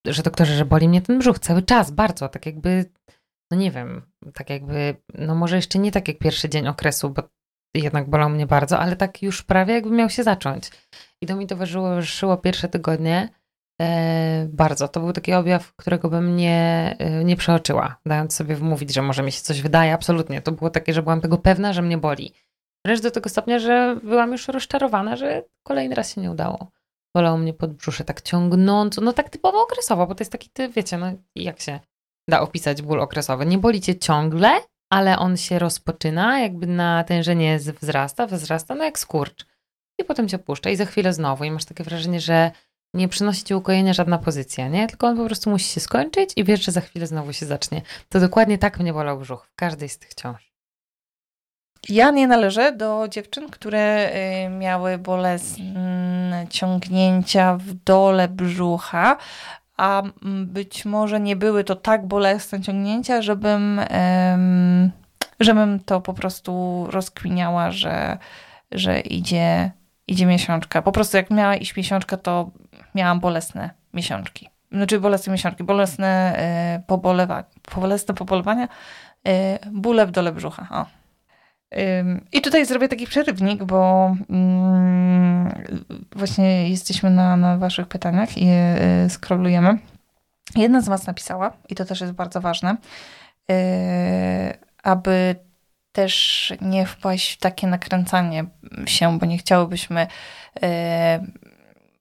że 0.08 0.24
doktorze, 0.24 0.56
że 0.56 0.65
boli 0.65 0.89
mnie 0.89 1.01
ten 1.01 1.20
brzuch 1.20 1.39
cały 1.39 1.62
czas, 1.62 1.91
bardzo, 1.91 2.29
tak 2.29 2.46
jakby, 2.46 2.86
no 3.51 3.58
nie 3.58 3.72
wiem, 3.72 4.01
tak 4.34 4.50
jakby, 4.50 4.96
no 5.13 5.36
może 5.36 5.56
jeszcze 5.56 5.79
nie 5.79 5.91
tak 5.91 6.08
jak 6.08 6.17
pierwszy 6.17 6.50
dzień 6.50 6.67
okresu, 6.67 7.10
bo 7.10 7.24
jednak 7.74 8.09
bolał 8.09 8.29
mnie 8.29 8.47
bardzo, 8.47 8.79
ale 8.79 8.95
tak 8.95 9.21
już 9.21 9.43
prawie 9.43 9.74
jakby 9.74 9.91
miał 9.91 10.09
się 10.09 10.24
zacząć. 10.24 10.69
I 11.21 11.27
to 11.27 11.36
mi 11.36 11.47
towarzyszyło 11.47 12.38
pierwsze 12.38 12.69
tygodnie 12.69 13.29
e, 13.81 14.47
bardzo. 14.50 14.88
To 14.88 15.00
był 15.00 15.13
taki 15.13 15.33
objaw, 15.33 15.74
którego 15.75 16.09
bym 16.09 16.36
nie, 16.36 16.95
e, 17.00 17.24
nie 17.24 17.36
przeoczyła, 17.36 18.00
dając 18.05 18.36
sobie 18.36 18.55
wmówić, 18.55 18.93
że 18.93 19.01
może 19.01 19.24
mi 19.24 19.31
się 19.31 19.41
coś 19.41 19.62
wydaje. 19.62 19.93
Absolutnie. 19.93 20.41
To 20.41 20.51
było 20.51 20.69
takie, 20.69 20.93
że 20.93 21.03
byłam 21.03 21.21
tego 21.21 21.38
pewna, 21.38 21.74
że 21.74 21.81
mnie 21.81 21.97
boli. 21.97 22.33
Wręcz 22.86 23.01
do 23.01 23.12
tego 23.12 23.29
stopnia, 23.29 23.59
że 23.59 24.00
byłam 24.03 24.31
już 24.31 24.47
rozczarowana, 24.47 25.15
że 25.15 25.43
kolejny 25.63 25.95
raz 25.95 26.15
się 26.15 26.21
nie 26.21 26.31
udało. 26.31 26.71
Bolało 27.15 27.38
mnie 27.38 27.53
pod 27.53 27.74
brzusze 27.74 28.03
tak 28.03 28.21
ciągnąco, 28.21 29.01
no 29.01 29.13
tak 29.13 29.29
typowo 29.29 29.62
okresowo, 29.62 30.07
bo 30.07 30.15
to 30.15 30.21
jest 30.21 30.31
taki, 30.31 30.50
ty 30.50 30.69
wiecie, 30.69 30.97
no 30.97 31.12
jak 31.36 31.59
się 31.59 31.79
da 32.29 32.41
opisać 32.41 32.81
ból 32.81 33.01
okresowy. 33.01 33.45
Nie 33.45 33.57
boli 33.57 33.81
cię 33.81 34.00
ciągle, 34.00 34.50
ale 34.89 35.20
on 35.20 35.38
się 35.38 35.60
rozpoczyna, 35.60 36.39
jakby 36.39 36.67
natężenie 36.67 37.60
wzrasta, 37.60 38.27
wzrasta, 38.27 38.75
no 38.75 38.84
jak 38.84 39.00
skurcz. 39.00 39.46
I 40.00 40.03
potem 40.03 40.27
cię 40.27 40.39
puszcza 40.39 40.70
i 40.70 40.75
za 40.75 40.86
chwilę 40.86 41.13
znowu 41.13 41.44
i 41.44 41.51
masz 41.51 41.65
takie 41.65 41.84
wrażenie, 41.84 42.20
że 42.20 42.51
nie 42.94 43.08
przynosi 43.08 43.44
ci 43.44 43.53
ukojenia 43.53 43.94
żadna 43.94 44.17
pozycja, 44.17 44.67
nie? 44.67 44.88
Tylko 44.88 45.08
on 45.08 45.17
po 45.17 45.25
prostu 45.25 45.50
musi 45.50 45.65
się 45.65 45.79
skończyć 45.79 46.29
i 46.36 46.44
wiesz, 46.44 46.65
że 46.65 46.72
za 46.72 46.82
chwilę 46.82 47.08
znowu 47.08 47.34
się 47.34 47.46
zacznie. 47.46 47.82
To 48.10 48.20
dokładnie 48.20 48.58
tak 48.58 48.79
mnie 48.79 48.94
bolał 48.94 49.20
brzuch 49.20 49.46
w 49.46 49.56
każdej 49.56 49.89
z 49.89 50.00
tych 50.00 50.13
ciąż. 50.13 50.53
Ja 51.89 52.12
nie 52.12 52.27
należę 52.27 52.72
do 52.72 53.08
dziewczyn, 53.08 53.50
które 53.50 54.12
y, 54.46 54.50
miały 54.50 54.98
bolesne 54.98 56.46
ciągnięcia 56.50 57.58
w 57.58 57.74
dole 57.74 58.27
brzucha, 58.27 59.17
a 59.77 60.03
być 60.46 60.86
może 60.86 61.19
nie 61.19 61.36
były 61.36 61.63
to 61.63 61.75
tak 61.75 62.07
bolesne 62.07 62.62
ciągnięcia, 62.62 63.22
żebym, 63.22 63.81
żebym 65.39 65.79
to 65.79 66.01
po 66.01 66.13
prostu 66.13 66.86
rozkwiniała, 66.89 67.72
że, 67.72 68.17
że 68.72 69.00
idzie, 69.00 69.72
idzie 70.07 70.25
miesiączka. 70.25 70.81
Po 70.81 70.91
prostu 70.91 71.17
jak 71.17 71.31
miała 71.31 71.55
iść 71.55 71.75
miesiączka, 71.75 72.17
to 72.17 72.51
miałam 72.96 73.19
bolesne 73.19 73.69
miesiączki. 73.93 74.50
Znaczy 74.72 75.00
bolesne 75.00 75.31
miesiączki, 75.31 75.63
bolesne, 75.63 76.39
pobolewa, 76.88 77.43
pobolewania, 78.17 78.67
y, 79.27 79.29
bóle 79.72 80.07
w 80.07 80.12
dole 80.12 80.31
brzucha. 80.31 80.67
O. 80.72 80.97
I 82.31 82.41
tutaj 82.41 82.65
zrobię 82.65 82.88
taki 82.88 83.07
przerywnik, 83.07 83.63
bo 83.63 84.15
mm, 84.29 85.65
właśnie 86.15 86.69
jesteśmy 86.69 87.09
na, 87.09 87.38
na 87.38 87.57
Waszych 87.57 87.88
pytaniach 87.88 88.38
i 88.38 88.45
je 88.45 88.77
skrolujemy. 89.09 89.77
Jedna 90.55 90.81
z 90.81 90.89
Was 90.89 91.07
napisała, 91.07 91.53
i 91.69 91.75
to 91.75 91.86
też 91.86 92.01
jest 92.01 92.13
bardzo 92.13 92.41
ważne, 92.41 92.77
y, 93.51 93.55
aby 94.83 95.36
też 95.91 96.53
nie 96.62 96.86
wpaść 96.86 97.33
w 97.33 97.39
takie 97.39 97.67
nakręcanie 97.67 98.45
się, 98.86 99.19
bo 99.19 99.25
nie 99.25 99.38
chciałybyśmy. 99.38 100.07
Y, 100.57 100.67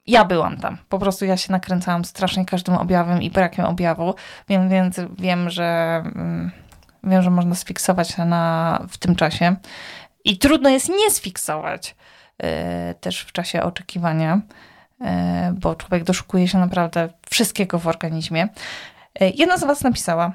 ja 0.07 0.25
byłam 0.25 0.57
tam. 0.57 0.79
Po 0.89 0.99
prostu 0.99 1.25
ja 1.25 1.37
się 1.37 1.53
nakręcałam 1.53 2.05
strasznie 2.05 2.45
każdym 2.45 2.75
objawem 2.75 3.23
i 3.23 3.31
brakiem 3.31 3.65
objawu, 3.65 4.15
więc 4.49 4.97
wiem, 5.19 5.51
że 5.51 6.03
mm, 6.05 6.51
Wiem, 7.07 7.23
że 7.23 7.31
można 7.31 7.55
sfiksować 7.55 8.17
na, 8.17 8.87
w 8.89 8.99
tym 8.99 9.17
czasie. 9.17 9.57
I 10.25 10.39
trudno 10.39 10.71
jest 10.71 10.89
nie 10.89 11.11
sfiksować 11.11 11.97
y, 12.43 12.95
też 12.95 13.21
w 13.21 13.33
czasie 13.33 13.63
oczekiwania, 13.63 14.41
y, 15.01 15.05
bo 15.53 15.75
człowiek 15.75 16.05
doszukuje 16.05 16.49
się 16.49 16.59
naprawdę 16.59 17.09
wszystkiego 17.31 17.79
w 17.79 17.87
organizmie. 17.87 18.49
Y, 19.23 19.33
jedna 19.35 19.59
z 19.59 19.65
Was 19.65 19.83
napisała, 19.83 20.33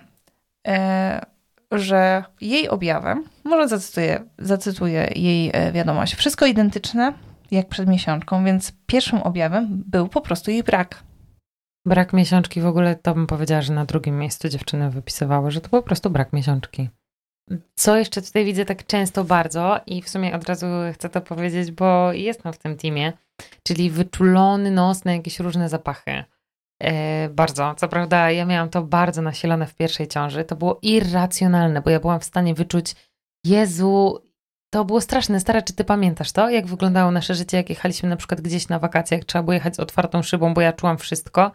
że 1.72 2.24
jej 2.42 2.70
objawem, 2.70 3.24
może 3.44 3.68
zacytuję, 3.68 4.24
zacytuję 4.40 5.10
jej 5.16 5.52
wiadomość, 5.74 6.16
wszystko 6.16 6.46
identyczne 6.46 7.14
jak 7.52 7.68
przed 7.68 7.90
miesiączką, 7.90 8.46
więc 8.46 8.74
pierwszym 8.86 9.22
objawem 9.22 9.68
był 9.70 10.08
po 10.08 10.22
prostu 10.22 10.52
jej 10.52 10.64
brak. 10.64 11.04
Brak 11.86 12.14
miesiączki 12.14 12.62
w 12.62 12.66
ogóle 12.66 12.96
to 12.96 13.14
bym 13.14 13.28
powiedziała, 13.28 13.62
że 13.62 13.74
na 13.74 13.86
drugim 13.86 14.20
miejscu 14.20 14.50
dziewczyny 14.50 14.90
wypisywały, 14.90 15.52
że 15.52 15.62
to 15.62 15.70
po 15.70 15.82
prostu 15.82 16.10
brak 16.10 16.34
miesiączki. 16.34 16.90
Co 17.76 17.98
jeszcze 17.98 18.22
tutaj 18.22 18.46
widzę 18.46 18.66
tak 18.66 18.86
często 18.86 19.24
bardzo 19.24 19.80
i 19.86 20.02
w 20.02 20.10
sumie 20.10 20.36
od 20.36 20.44
razu 20.44 20.66
chcę 20.94 21.10
to 21.10 21.22
powiedzieć, 21.22 21.72
bo 21.72 22.14
jestem 22.14 22.54
w 22.54 22.58
tym 22.58 22.78
teamie, 22.78 23.14
czyli 23.68 23.90
wyczulony 23.90 24.72
nos 24.72 25.06
na 25.06 25.14
jakieś 25.14 25.40
różne 25.40 25.70
zapachy. 25.70 26.24
E, 26.82 27.30
bardzo. 27.30 27.76
Co 27.78 27.88
prawda 27.88 28.32
ja 28.32 28.46
miałam 28.46 28.70
to 28.70 28.84
bardzo 28.84 29.22
nasilone 29.22 29.68
w 29.68 29.76
pierwszej 29.76 30.08
ciąży. 30.08 30.44
To 30.44 30.56
było 30.56 30.80
irracjonalne, 30.82 31.82
bo 31.82 31.90
ja 31.90 32.00
byłam 32.00 32.20
w 32.20 32.26
stanie 32.26 32.54
wyczuć 32.54 32.96
Jezu, 33.46 34.20
to 34.74 34.86
było 34.86 35.02
straszne. 35.02 35.40
Stara, 35.40 35.62
czy 35.62 35.74
ty 35.74 35.84
pamiętasz 35.84 36.32
to? 36.32 36.50
Jak 36.50 36.68
wyglądało 36.68 37.12
nasze 37.12 37.36
życie, 37.36 37.58
jak 37.58 37.70
jechaliśmy 37.70 38.10
na 38.10 38.16
przykład 38.16 38.42
gdzieś 38.42 38.70
na 38.70 38.80
wakacjach, 38.80 39.26
trzeba 39.26 39.44
było 39.44 39.54
jechać 39.54 39.76
z 39.76 39.80
otwartą 39.80 40.24
szybą, 40.24 40.54
bo 40.54 40.62
ja 40.62 40.74
czułam 40.74 40.98
wszystko. 40.98 41.52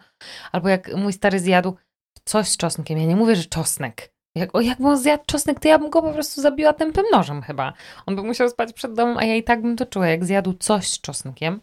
Albo 0.51 0.69
jak 0.69 0.95
mój 0.95 1.13
stary 1.13 1.39
zjadł 1.39 1.75
coś 2.25 2.47
z 2.47 2.57
czosnkiem. 2.57 2.99
Ja 2.99 3.05
nie 3.05 3.15
mówię, 3.15 3.35
że 3.35 3.43
czosnek. 3.43 4.13
Jak, 4.35 4.55
o, 4.55 4.61
jakby 4.61 4.87
on 4.87 4.97
zjadł 4.97 5.23
czosnek, 5.25 5.59
to 5.59 5.67
ja 5.67 5.79
bym 5.79 5.89
go 5.89 6.01
po 6.01 6.13
prostu 6.13 6.41
zabiła 6.41 6.73
tępym 6.73 7.05
nożem 7.11 7.41
chyba. 7.41 7.73
On 8.05 8.15
by 8.15 8.23
musiał 8.23 8.49
spać 8.49 8.73
przed 8.73 8.93
domem, 8.93 9.17
a 9.17 9.23
ja 9.23 9.35
i 9.35 9.43
tak 9.43 9.61
bym 9.61 9.75
to 9.75 9.85
czuła. 9.85 10.07
Jak 10.07 10.25
zjadł 10.25 10.53
coś 10.53 10.89
z 10.89 11.01
czosnkiem, 11.01 11.61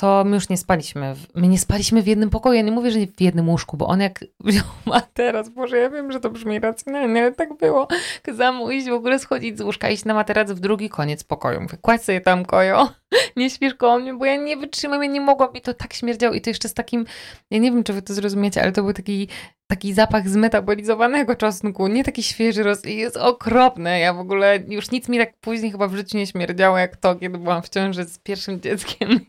to 0.00 0.24
my 0.24 0.36
już 0.36 0.48
nie 0.48 0.56
spaliśmy. 0.56 1.14
My 1.34 1.48
nie 1.48 1.58
spaliśmy 1.58 2.02
w 2.02 2.06
jednym 2.06 2.30
pokoju. 2.30 2.56
Ja 2.56 2.62
nie 2.62 2.72
mówię, 2.72 2.90
że 2.90 2.98
nie 2.98 3.06
w 3.06 3.20
jednym 3.20 3.48
łóżku, 3.48 3.76
bo 3.76 3.86
on 3.86 4.00
jak 4.00 4.24
wziął 4.44 4.64
materac, 4.86 5.48
Boże, 5.48 5.78
ja 5.78 5.90
wiem, 5.90 6.12
że 6.12 6.20
to 6.20 6.30
brzmi 6.30 6.60
racjonalnie, 6.60 7.22
ale 7.22 7.32
tak 7.32 7.56
było. 7.56 7.88
Kazałam 8.22 8.56
mu 8.56 8.70
iść 8.70 8.88
w 8.88 8.92
ogóle 8.92 9.18
schodzić 9.18 9.58
z 9.58 9.60
łóżka, 9.60 9.90
iść 9.90 10.04
na 10.04 10.14
materac 10.14 10.52
w 10.52 10.60
drugi 10.60 10.88
koniec 10.88 11.24
pokoju. 11.24 11.60
Mówię, 11.60 11.78
kładź 11.82 12.02
sobie 12.02 12.20
tam 12.20 12.44
kojo, 12.44 12.88
nie 13.36 13.50
śpisz 13.50 13.74
koło 13.74 13.98
mnie, 13.98 14.14
bo 14.14 14.24
ja 14.24 14.36
nie 14.36 14.56
wytrzymam, 14.56 15.02
ja 15.02 15.10
nie 15.10 15.20
mogłam 15.20 15.52
i 15.54 15.60
to 15.60 15.74
tak 15.74 15.94
śmierdziało 15.94 16.34
i 16.34 16.40
to 16.40 16.50
jeszcze 16.50 16.68
z 16.68 16.74
takim, 16.74 17.06
ja 17.50 17.58
nie 17.58 17.70
wiem, 17.70 17.84
czy 17.84 17.92
wy 17.92 18.02
to 18.02 18.14
zrozumiecie, 18.14 18.62
ale 18.62 18.72
to 18.72 18.82
był 18.82 18.92
taki 18.92 19.28
taki 19.70 19.92
zapach 19.92 20.28
zmetabolizowanego 20.28 21.36
czosnku, 21.36 21.88
nie 21.88 22.04
taki 22.04 22.22
świeży 22.22 22.62
roz... 22.62 22.84
jest 22.84 23.16
okropny. 23.16 23.98
Ja 23.98 24.14
w 24.14 24.18
ogóle 24.18 24.58
już 24.68 24.90
nic 24.90 25.08
mi 25.08 25.18
tak 25.18 25.36
później 25.40 25.72
chyba 25.72 25.88
w 25.88 25.94
życiu 25.94 26.16
nie 26.16 26.26
śmierdziało 26.26 26.78
jak 26.78 26.96
to, 26.96 27.14
kiedy 27.14 27.38
byłam 27.38 27.62
w 27.62 27.68
ciąży 27.68 28.04
z 28.04 28.18
pierwszym 28.18 28.60
dzieckiem 28.60 29.20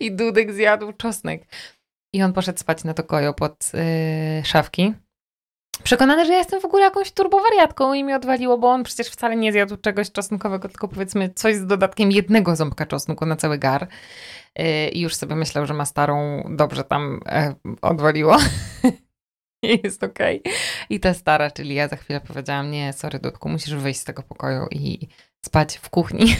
i 0.00 0.12
Dudek 0.12 0.52
zjadł 0.52 0.92
czosnek. 0.92 1.42
I 2.14 2.22
on 2.22 2.32
poszedł 2.32 2.58
spać 2.58 2.84
na 2.84 2.94
to 2.94 3.04
kojo 3.04 3.34
pod 3.34 3.70
yy, 3.74 4.44
szafki. 4.44 4.94
Przekonany, 5.82 6.26
że 6.26 6.32
ja 6.32 6.38
jestem 6.38 6.60
w 6.60 6.64
ogóle 6.64 6.82
jakąś 6.82 7.12
turbowariatką 7.12 7.94
i 7.94 8.04
mi 8.04 8.14
odwaliło, 8.14 8.58
bo 8.58 8.68
on 8.68 8.84
przecież 8.84 9.08
wcale 9.08 9.36
nie 9.36 9.52
zjadł 9.52 9.76
czegoś 9.76 10.12
czosnkowego, 10.12 10.68
tylko 10.68 10.88
powiedzmy 10.88 11.30
coś 11.34 11.56
z 11.56 11.66
dodatkiem 11.66 12.12
jednego 12.12 12.56
ząbka 12.56 12.86
czosnku 12.86 13.26
na 13.26 13.36
cały 13.36 13.58
gar. 13.58 13.88
Yy, 14.58 14.88
I 14.88 15.00
już 15.00 15.14
sobie 15.14 15.36
myślał, 15.36 15.66
że 15.66 15.74
ma 15.74 15.84
starą, 15.84 16.44
dobrze 16.50 16.84
tam 16.84 17.20
yy, 17.64 17.74
odwaliło. 17.82 18.36
jest 19.84 20.04
okej. 20.04 20.40
Okay. 20.40 20.52
I 20.90 21.00
ta 21.00 21.14
stara, 21.14 21.50
czyli 21.50 21.74
ja 21.74 21.88
za 21.88 21.96
chwilę 21.96 22.20
powiedziałam, 22.20 22.70
nie, 22.70 22.92
sorry 22.92 23.18
Dudku, 23.18 23.48
musisz 23.48 23.74
wyjść 23.74 24.00
z 24.00 24.04
tego 24.04 24.22
pokoju 24.22 24.66
i 24.70 25.08
spać 25.44 25.78
w 25.78 25.90
kuchni. 25.90 26.26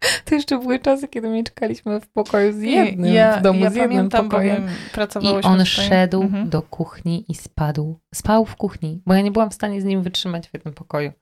To 0.24 0.34
jeszcze 0.34 0.58
były 0.58 0.78
czasy, 0.78 1.08
kiedy 1.08 1.28
mieszkaliśmy 1.28 2.00
w 2.00 2.08
pokoju 2.08 2.52
z 2.52 2.62
jednym, 2.62 3.14
ja, 3.14 3.36
w 3.38 3.42
domu 3.42 3.60
ja 3.60 3.70
z 3.70 3.74
jednym 3.74 3.96
pamiętam, 3.96 4.28
pokojem. 4.28 4.68
I 5.22 5.28
on 5.42 5.64
szedł 5.64 6.22
Mhm. 6.22 6.48
do 6.50 6.62
kuchni 6.62 7.24
i 7.28 7.34
spadł. 7.34 7.98
Spał 8.14 8.44
w 8.46 8.56
kuchni, 8.56 9.02
bo 9.06 9.14
ja 9.14 9.20
nie 9.20 9.30
byłam 9.30 9.50
w 9.50 9.54
stanie 9.54 9.80
z 9.80 9.84
nim 9.84 10.02
wytrzymać 10.02 10.48
w 10.48 10.54
jednym 10.54 10.74
pokoju. 10.74 11.12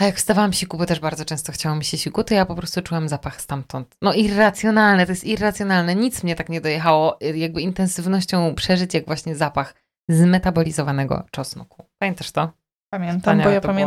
A 0.00 0.04
jak 0.04 0.16
wstawałam 0.16 0.52
siku, 0.52 0.78
bo 0.78 0.86
też 0.86 1.00
bardzo 1.00 1.24
często 1.24 1.52
chciało 1.52 1.76
mi 1.76 1.84
się 1.84 1.98
siku, 1.98 2.24
to 2.24 2.34
ja 2.34 2.46
po 2.46 2.54
prostu 2.54 2.82
czułam 2.82 3.08
zapach 3.08 3.40
stamtąd. 3.40 3.96
No 4.02 4.14
irracjonalne, 4.14 5.06
to 5.06 5.12
jest 5.12 5.24
irracjonalne. 5.24 5.94
Nic 5.94 6.22
mnie 6.24 6.36
tak 6.36 6.48
nie 6.48 6.60
dojechało 6.60 7.20
y, 7.22 7.38
jakby 7.38 7.60
intensywnością 7.62 8.54
przeżyć, 8.54 8.94
jak 8.94 9.06
właśnie 9.06 9.36
zapach 9.36 9.74
zmetabolizowanego 10.08 11.24
czosnku. 11.30 11.84
Pamiętasz 11.98 12.32
to? 12.32 12.52
Pamiętam, 12.92 13.20
Wspaniałe 13.20 13.44
bo 13.44 13.50
ja 13.50 13.60
to 13.60 13.68
było. 13.68 13.78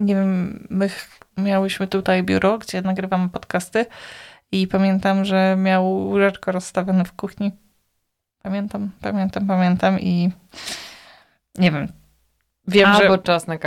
Y, 0.00 0.04
nie 0.04 0.14
wiem, 0.14 0.66
my 0.70 0.90
miałyśmy 1.36 1.86
tutaj 1.86 2.22
biuro, 2.22 2.58
gdzie 2.58 2.82
nagrywamy 2.82 3.28
podcasty 3.28 3.86
i 4.52 4.66
pamiętam, 4.66 5.24
że 5.24 5.56
miał 5.58 5.92
łóżeczko 5.92 6.52
rozstawione 6.52 7.04
w 7.04 7.12
kuchni. 7.12 7.52
Pamiętam, 8.42 8.90
pamiętam, 9.00 9.46
pamiętam 9.46 10.00
i 10.00 10.30
nie 11.58 11.70
wiem, 11.70 11.88
wiem, 12.68 12.88
albo 12.88 13.02
że... 13.02 13.18
albo 13.18 13.18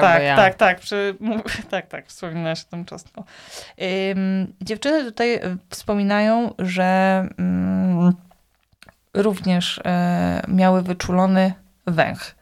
Tak, 0.01 0.23
ja. 0.23 0.35
tak, 0.35 0.55
tak, 0.55 0.79
przy, 0.79 1.15
tak, 1.69 1.87
tak, 1.87 2.07
wspominałaś 2.07 2.63
o 2.63 2.69
tym 2.69 2.85
czosnku. 2.85 3.23
Ym, 4.11 4.53
dziewczyny 4.61 5.03
tutaj 5.03 5.35
y, 5.35 5.57
wspominają, 5.69 6.53
że 6.59 7.27
mm, 7.37 8.13
również 9.13 9.81
e, 9.85 10.41
miały 10.47 10.81
wyczulony 10.81 11.53
węch. 11.87 12.36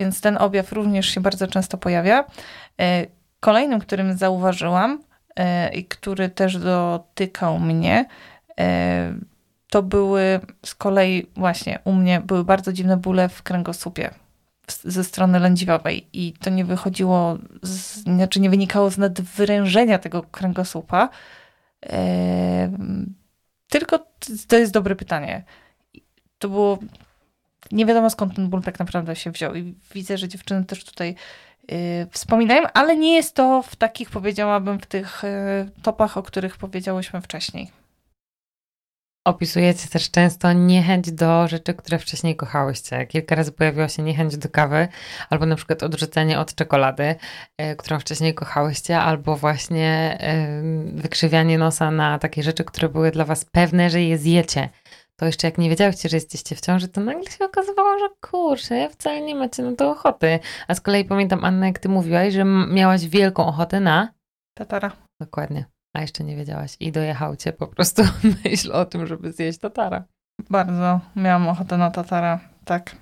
Więc 0.00 0.20
ten 0.20 0.36
objaw 0.36 0.72
również 0.72 1.06
się 1.06 1.20
bardzo 1.20 1.46
często 1.46 1.78
pojawia. 1.78 2.24
E, 2.80 3.06
Kolejnym, 3.40 3.80
którym 3.80 4.16
zauważyłam 4.16 5.02
e, 5.36 5.74
i 5.74 5.84
który 5.84 6.28
też 6.28 6.58
dotykał 6.58 7.58
mnie, 7.58 8.04
e, 8.60 9.14
to 9.70 9.82
były 9.82 10.40
z 10.66 10.74
kolei 10.74 11.26
właśnie 11.36 11.78
u 11.84 11.92
mnie 11.92 12.20
były 12.20 12.44
bardzo 12.44 12.72
dziwne 12.72 12.96
bóle 12.96 13.28
w 13.28 13.42
kręgosłupie 13.42 14.10
ze 14.84 15.04
strony 15.04 15.38
lędźwiowej 15.38 16.06
i 16.12 16.32
to 16.32 16.50
nie 16.50 16.64
wychodziło, 16.64 17.38
z, 17.62 17.96
znaczy 17.96 18.40
nie 18.40 18.50
wynikało 18.50 18.90
z 18.90 18.98
nadwyrężenia 18.98 19.98
tego 19.98 20.22
kręgosłupa, 20.22 21.08
tylko 23.68 23.98
to 24.48 24.56
jest 24.56 24.72
dobre 24.72 24.96
pytanie. 24.96 25.42
To 26.38 26.48
było, 26.48 26.78
nie 27.72 27.86
wiadomo 27.86 28.10
skąd 28.10 28.36
ten 28.36 28.48
ból 28.48 28.62
tak 28.62 28.78
naprawdę 28.78 29.16
się 29.16 29.30
wziął 29.30 29.54
i 29.54 29.74
widzę, 29.94 30.18
że 30.18 30.28
dziewczyny 30.28 30.64
też 30.64 30.84
tutaj 30.84 31.14
y, 31.72 32.06
wspominają, 32.10 32.62
ale 32.74 32.96
nie 32.96 33.14
jest 33.14 33.34
to 33.34 33.62
w 33.62 33.76
takich, 33.76 34.10
powiedziałabym, 34.10 34.80
w 34.80 34.86
tych 34.86 35.24
y, 35.24 35.28
topach, 35.82 36.16
o 36.16 36.22
których 36.22 36.56
powiedziałyśmy 36.56 37.20
wcześniej. 37.20 37.70
Opisujecie 39.24 39.88
też 39.88 40.10
często 40.10 40.52
niechęć 40.52 41.12
do 41.12 41.48
rzeczy, 41.48 41.74
które 41.74 41.98
wcześniej 41.98 42.36
kochałyście. 42.36 43.06
Kilka 43.06 43.34
razy 43.34 43.52
pojawiła 43.52 43.88
się 43.88 44.02
niechęć 44.02 44.36
do 44.36 44.48
kawy, 44.48 44.88
albo 45.30 45.46
na 45.46 45.56
przykład 45.56 45.82
odrzucenie 45.82 46.38
od 46.38 46.54
czekolady, 46.54 47.14
e, 47.58 47.76
którą 47.76 48.00
wcześniej 48.00 48.34
kochałyście, 48.34 48.98
albo 48.98 49.36
właśnie 49.36 50.18
e, 50.20 50.62
wykrzywianie 50.94 51.58
nosa 51.58 51.90
na 51.90 52.18
takie 52.18 52.42
rzeczy, 52.42 52.64
które 52.64 52.88
były 52.88 53.10
dla 53.10 53.24
was 53.24 53.44
pewne, 53.44 53.90
że 53.90 54.02
je 54.02 54.18
zjecie. 54.18 54.68
To 55.22 55.26
jeszcze 55.26 55.46
jak 55.46 55.58
nie 55.58 55.70
wiedziałyście, 55.70 56.08
że 56.08 56.16
jesteście 56.16 56.56
w 56.56 56.60
ciąży, 56.60 56.88
to 56.88 57.00
nagle 57.00 57.30
się 57.30 57.44
okazywało, 57.44 57.98
że 57.98 58.08
kurczę, 58.20 58.88
wcale 58.88 59.20
nie 59.20 59.34
macie 59.34 59.62
na 59.62 59.76
to 59.76 59.90
ochoty. 59.90 60.38
A 60.68 60.74
z 60.74 60.80
kolei 60.80 61.04
pamiętam, 61.04 61.44
Anna, 61.44 61.66
jak 61.66 61.78
ty 61.78 61.88
mówiłaś, 61.88 62.34
że 62.34 62.44
miałaś 62.44 63.06
wielką 63.06 63.46
ochotę 63.46 63.80
na... 63.80 64.12
Tatara. 64.54 64.92
Dokładnie. 65.20 65.64
A 65.96 66.00
jeszcze 66.00 66.24
nie 66.24 66.36
wiedziałaś. 66.36 66.76
I 66.80 66.92
dojechał 66.92 67.36
cię 67.36 67.52
po 67.52 67.66
prostu 67.66 68.02
myśl 68.44 68.72
o 68.72 68.84
tym, 68.84 69.06
żeby 69.06 69.32
zjeść 69.32 69.58
tatara. 69.58 70.04
Bardzo 70.50 71.00
miałam 71.16 71.48
ochotę 71.48 71.76
na 71.76 71.90
tatara. 71.90 72.40
Tak. 72.64 72.96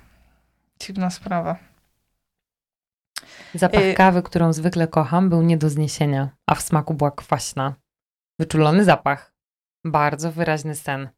Dziwna 0.79 1.09
sprawa. 1.09 1.55
Zapach 3.53 3.83
Y- 3.83 3.93
kawy, 3.93 4.23
którą 4.23 4.53
zwykle 4.53 4.87
kocham, 4.87 5.29
był 5.29 5.41
nie 5.41 5.57
do 5.57 5.69
zniesienia, 5.69 6.29
a 6.49 6.55
w 6.55 6.61
smaku 6.61 6.93
była 6.93 7.11
kwaśna. 7.11 7.73
Wyczulony 8.39 8.83
zapach. 8.83 9.30
Bardzo 9.85 10.31
wyraźny 10.31 10.75
sen. 10.75 11.09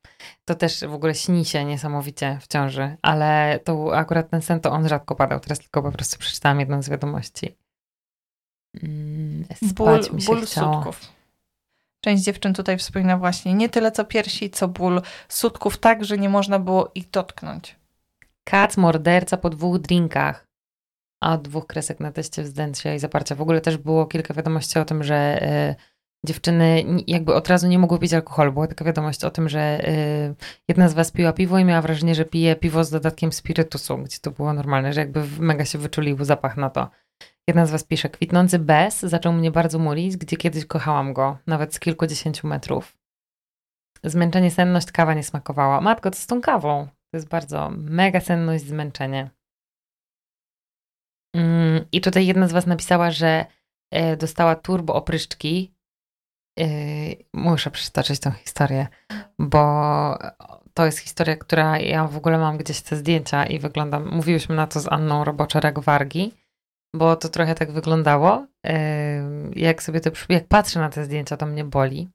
To 0.45 0.55
też 0.55 0.83
w 0.85 0.93
ogóle 0.93 1.15
śni 1.15 1.45
się 1.45 1.65
niesamowicie 1.65 2.37
w 2.41 2.47
ciąży, 2.47 2.97
ale 3.01 3.59
to 3.63 3.97
akurat 3.97 4.29
ten 4.29 4.41
sen 4.41 4.59
to 4.59 4.71
on 4.71 4.87
rzadko 4.87 5.15
padał. 5.15 5.39
Teraz 5.39 5.59
tylko 5.59 5.81
po 5.81 5.91
prostu 5.91 6.17
przeczytałam 6.19 6.59
jedną 6.59 6.81
z 6.81 6.89
wiadomości. 6.89 7.57
Mm, 8.83 9.45
Ból, 9.61 10.03
spać 10.03 10.11
mi 10.11 10.21
się 10.21 10.25
ból 10.25 10.45
chciało. 10.45 10.75
sutków. 10.75 11.13
Część 12.03 12.23
dziewczyn 12.23 12.53
tutaj 12.53 12.77
wspomina 12.77 13.17
właśnie 13.17 13.53
nie 13.53 13.69
tyle 13.69 13.91
co 13.91 14.05
piersi, 14.05 14.49
co 14.49 14.67
ból 14.67 15.01
sutków, 15.29 15.77
tak, 15.77 16.05
że 16.05 16.17
nie 16.17 16.29
można 16.29 16.59
było 16.59 16.91
ich 16.95 17.09
dotknąć. 17.09 17.75
Kac, 18.43 18.77
morderca 18.77 19.37
po 19.37 19.49
dwóch 19.49 19.79
drinkach. 19.79 20.47
A 21.23 21.33
od 21.33 21.41
dwóch 21.41 21.67
kresek 21.67 21.99
na 21.99 22.11
teście 22.11 22.43
wzdęcia 22.43 22.93
i 22.93 22.99
zaparcia. 22.99 23.35
W 23.35 23.41
ogóle 23.41 23.61
też 23.61 23.77
było 23.77 24.05
kilka 24.05 24.33
wiadomości 24.33 24.79
o 24.79 24.85
tym, 24.85 25.03
że 25.03 25.15
e, 25.15 25.75
dziewczyny 26.25 26.83
jakby 27.07 27.35
od 27.35 27.47
razu 27.47 27.67
nie 27.67 27.79
mogły 27.79 27.99
pić 27.99 28.13
alkoholu. 28.13 28.53
Była 28.53 28.67
taka 28.67 28.85
wiadomość 28.85 29.23
o 29.23 29.31
tym, 29.31 29.49
że 29.49 29.59
e, 29.59 30.33
jedna 30.67 30.89
z 30.89 30.93
was 30.93 31.11
piła 31.11 31.33
piwo 31.33 31.59
i 31.59 31.65
miała 31.65 31.81
wrażenie, 31.81 32.15
że 32.15 32.25
pije 32.25 32.55
piwo 32.55 32.83
z 32.83 32.89
dodatkiem 32.89 33.31
spirytusu, 33.31 33.97
gdzie 33.97 34.19
to 34.19 34.31
było 34.31 34.53
normalne, 34.53 34.93
że 34.93 34.99
jakby 34.99 35.23
mega 35.39 35.65
się 35.65 35.77
wyczulił 35.77 36.25
zapach 36.25 36.57
na 36.57 36.69
to. 36.69 36.89
Jedna 37.47 37.65
z 37.65 37.71
was 37.71 37.83
pisze, 37.83 38.09
kwitnący 38.09 38.59
bez 38.59 38.99
zaczął 38.99 39.33
mnie 39.33 39.51
bardzo 39.51 39.79
mulić, 39.79 40.17
gdzie 40.17 40.37
kiedyś 40.37 40.65
kochałam 40.65 41.13
go, 41.13 41.37
nawet 41.47 41.75
z 41.75 41.79
kilkudziesięciu 41.79 42.47
metrów. 42.47 42.97
Zmęczenie, 44.03 44.51
senność, 44.51 44.91
kawa 44.91 45.13
nie 45.13 45.23
smakowała. 45.23 45.81
Matko, 45.81 46.11
co 46.11 46.19
z 46.19 46.27
tą 46.27 46.41
kawą? 46.41 46.87
To 46.87 47.17
jest 47.17 47.27
bardzo 47.27 47.69
mega 47.75 48.19
senność, 48.19 48.65
zmęczenie. 48.65 49.29
Mm, 51.35 51.85
I 51.91 52.01
tutaj 52.01 52.27
jedna 52.27 52.47
z 52.47 52.51
Was 52.51 52.65
napisała, 52.65 53.11
że 53.11 53.45
e, 53.91 54.17
dostała 54.17 54.55
turbo 54.55 54.93
opryszczki. 54.93 55.72
E, 56.59 56.65
Muszę 57.33 57.71
przytoczyć 57.71 58.19
tą 58.19 58.31
historię, 58.31 58.87
bo 59.39 60.17
to 60.73 60.85
jest 60.85 60.97
historia, 60.99 61.35
która 61.35 61.79
ja 61.79 62.07
w 62.07 62.17
ogóle 62.17 62.37
mam 62.37 62.57
gdzieś 62.57 62.81
te 62.81 62.95
zdjęcia 62.95 63.45
i 63.45 63.59
wyglądam. 63.59 64.09
Mówiłyśmy 64.15 64.55
na 64.55 64.67
to 64.67 64.79
z 64.79 64.87
Anną 64.91 65.23
Roboczerek 65.23 65.79
Wargi, 65.79 66.33
bo 66.95 67.15
to 67.15 67.29
trochę 67.29 67.55
tak 67.55 67.71
wyglądało. 67.71 68.47
E, 68.65 69.23
Jak 69.55 69.83
sobie 69.83 69.99
to, 69.99 70.09
jak 70.29 70.47
patrzę 70.47 70.79
na 70.79 70.89
te 70.89 71.05
zdjęcia, 71.05 71.37
to 71.37 71.45
mnie 71.45 71.63
boli. 71.63 72.09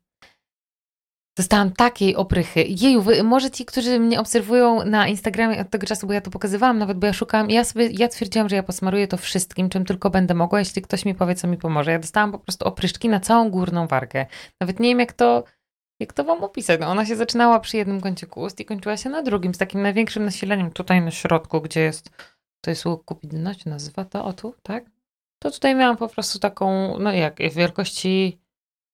Dostałam 1.38 1.72
takiej 1.72 2.16
oprychy. 2.16 2.64
Jeju, 2.68 3.03
wy, 3.03 3.22
może 3.22 3.51
ci, 3.51 3.64
którzy 3.64 4.01
mnie 4.01 4.20
obserwują 4.20 4.85
na 4.85 5.09
Instagramie 5.09 5.61
od 5.61 5.70
tego 5.70 5.87
czasu, 5.87 6.07
bo 6.07 6.12
ja 6.12 6.20
to 6.20 6.31
pokazywałam 6.31 6.79
nawet, 6.79 6.98
bo 6.98 7.07
ja 7.07 7.12
szukałam, 7.12 7.51
ja 7.51 7.64
sobie, 7.64 7.87
ja 7.87 8.09
twierdziłam, 8.09 8.48
że 8.48 8.57
ja 8.57 8.62
posmaruję 8.62 9.09
to 9.09 9.16
wszystkim, 9.16 9.68
czym 9.68 9.85
tylko 9.85 10.11
będę 10.11 10.35
mogła, 10.35 10.59
jeśli 10.59 10.83
ktoś 10.83 11.05
mi 11.05 11.14
powie, 11.14 11.35
co 11.35 11.48
mi 11.48 11.57
pomoże. 11.57 11.92
Ja 11.92 11.98
dostałam 11.98 12.33
po 12.33 12.38
prostu 12.38 12.64
opryszki 12.64 13.09
na 13.09 13.20
całą 13.20 13.51
górną 13.51 13.87
wargę. 13.87 14.27
Nawet 14.61 14.81
nie 14.81 14.88
wiem, 14.88 15.01
jak 15.01 15.12
to, 15.12 15.44
jak 16.01 16.12
to 16.12 16.24
wam 16.24 16.44
opisać. 16.44 16.81
No, 16.81 16.87
ona 16.87 17.07
się 17.07 17.16
zaczynała 17.16 17.61
przy 17.61 17.77
jednym 17.77 18.01
kąciku 18.01 18.40
ust 18.40 18.61
i 18.61 18.64
kończyła 18.64 18.96
się 18.96 19.11
na 19.11 19.22
drugim, 19.22 19.55
z 19.55 19.59
takim 19.59 19.83
największym 19.83 20.24
nasileniem 20.24 20.70
tutaj 20.70 21.03
na 21.03 21.11
środku, 21.11 21.61
gdzie 21.61 21.81
jest, 21.81 22.11
to 22.61 22.70
jest 22.70 22.87
łuk 22.87 23.05
kupidność, 23.05 23.64
nazywa 23.64 24.05
to, 24.05 24.24
o 24.24 24.33
tu, 24.33 24.55
tak? 24.62 24.85
To 25.42 25.51
tutaj 25.51 25.74
miałam 25.74 25.96
po 25.96 26.09
prostu 26.09 26.38
taką, 26.38 26.98
no 26.98 27.12
jak, 27.12 27.37
wielkości 27.53 28.38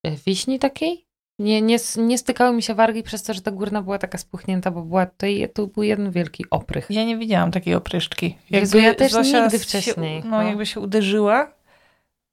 e, 0.06 0.10
wiśni 0.10 0.58
takiej? 0.58 1.03
Nie, 1.38 1.62
nie, 1.62 1.76
nie 1.96 2.18
stykały 2.18 2.56
mi 2.56 2.62
się 2.62 2.74
wargi 2.74 3.02
przez 3.02 3.22
to, 3.22 3.34
że 3.34 3.42
ta 3.42 3.50
górna 3.50 3.82
była 3.82 3.98
taka 3.98 4.18
spuchnięta, 4.18 4.70
bo 4.70 4.82
była 4.82 5.06
tutaj, 5.06 5.48
to 5.54 5.66
był 5.66 5.82
jeden 5.82 6.10
wielki 6.10 6.44
oprych. 6.50 6.86
Ja 6.90 7.04
nie 7.04 7.16
widziałam 7.16 7.50
takiej 7.50 7.74
opryszczki. 7.74 8.38
Jezu, 8.50 8.78
ja 8.78 8.94
też 8.94 9.12
Zosia 9.12 9.42
nigdy 9.42 9.58
się- 9.58 9.64
wcześniej, 9.64 10.22
no, 10.24 10.30
no. 10.30 10.42
jakby 10.42 10.66
się 10.66 10.80
uderzyła 10.80 11.52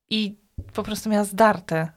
i 0.10 0.36
po 0.74 0.84
prostu 0.84 1.10
miała 1.10 1.24
zdarte. 1.24 1.88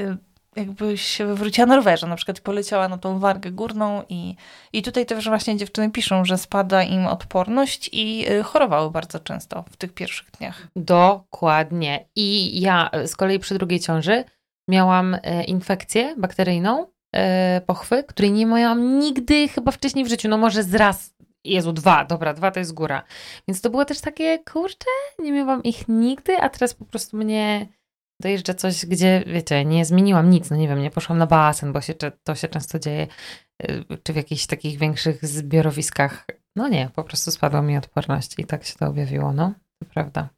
Y, 0.00 0.16
Jakby 0.56 0.98
się 0.98 1.26
wywróciła 1.26 1.66
na 1.66 1.76
rowerze, 1.76 2.06
na 2.06 2.16
przykład 2.16 2.40
poleciała 2.40 2.88
na 2.88 2.98
tą 2.98 3.18
wargę 3.18 3.50
górną 3.50 4.02
i, 4.08 4.36
i 4.72 4.82
tutaj 4.82 5.06
też 5.06 5.28
właśnie 5.28 5.56
dziewczyny 5.56 5.90
piszą, 5.90 6.24
że 6.24 6.38
spada 6.38 6.82
im 6.82 7.06
odporność 7.06 7.90
i 7.92 8.26
y, 8.30 8.42
chorowały 8.42 8.90
bardzo 8.90 9.20
często 9.20 9.64
w 9.70 9.76
tych 9.76 9.92
pierwszych 9.94 10.30
dniach. 10.30 10.66
Dokładnie. 10.76 12.04
I 12.16 12.60
ja 12.60 12.90
z 13.06 13.16
kolei 13.16 13.38
przy 13.38 13.54
drugiej 13.54 13.80
ciąży 13.80 14.24
miałam 14.70 15.16
e, 15.22 15.44
infekcję 15.44 16.14
bakteryjną 16.18 16.86
e, 17.16 17.60
pochwy, 17.66 18.04
której 18.04 18.32
nie 18.32 18.46
miałam 18.46 18.98
nigdy 18.98 19.48
chyba 19.48 19.72
wcześniej 19.72 20.04
w 20.04 20.08
życiu. 20.08 20.28
No 20.28 20.38
może 20.38 20.62
z 20.62 20.74
raz, 20.74 21.14
Jezu, 21.44 21.72
dwa, 21.72 22.04
dobra, 22.04 22.34
dwa 22.34 22.50
to 22.50 22.58
jest 22.58 22.74
góra. 22.74 23.02
Więc 23.48 23.60
to 23.60 23.70
było 23.70 23.84
też 23.84 24.00
takie, 24.00 24.38
kurczę, 24.38 24.90
nie 25.18 25.32
miałam 25.32 25.62
ich 25.62 25.88
nigdy, 25.88 26.36
a 26.36 26.48
teraz 26.48 26.74
po 26.74 26.84
prostu 26.84 27.16
mnie 27.16 27.66
dojeżdża 28.22 28.54
coś, 28.54 28.86
gdzie, 28.86 29.24
wiecie, 29.26 29.64
nie 29.64 29.84
zmieniłam 29.84 30.30
nic, 30.30 30.50
no 30.50 30.56
nie 30.56 30.68
wiem, 30.68 30.82
nie 30.82 30.90
poszłam 30.90 31.18
na 31.18 31.26
basen, 31.26 31.72
bo 31.72 31.80
się, 31.80 31.94
to 32.24 32.34
się 32.34 32.48
często 32.48 32.78
dzieje, 32.78 33.06
e, 33.62 33.96
czy 34.02 34.12
w 34.12 34.16
jakichś 34.16 34.46
takich 34.46 34.78
większych 34.78 35.26
zbiorowiskach. 35.26 36.26
No 36.56 36.68
nie, 36.68 36.90
po 36.94 37.04
prostu 37.04 37.30
spadła 37.30 37.62
mi 37.62 37.76
odporność 37.76 38.38
i 38.38 38.44
tak 38.44 38.64
się 38.64 38.74
to 38.74 38.86
objawiło, 38.86 39.32
no, 39.32 39.52
prawda. 39.94 40.28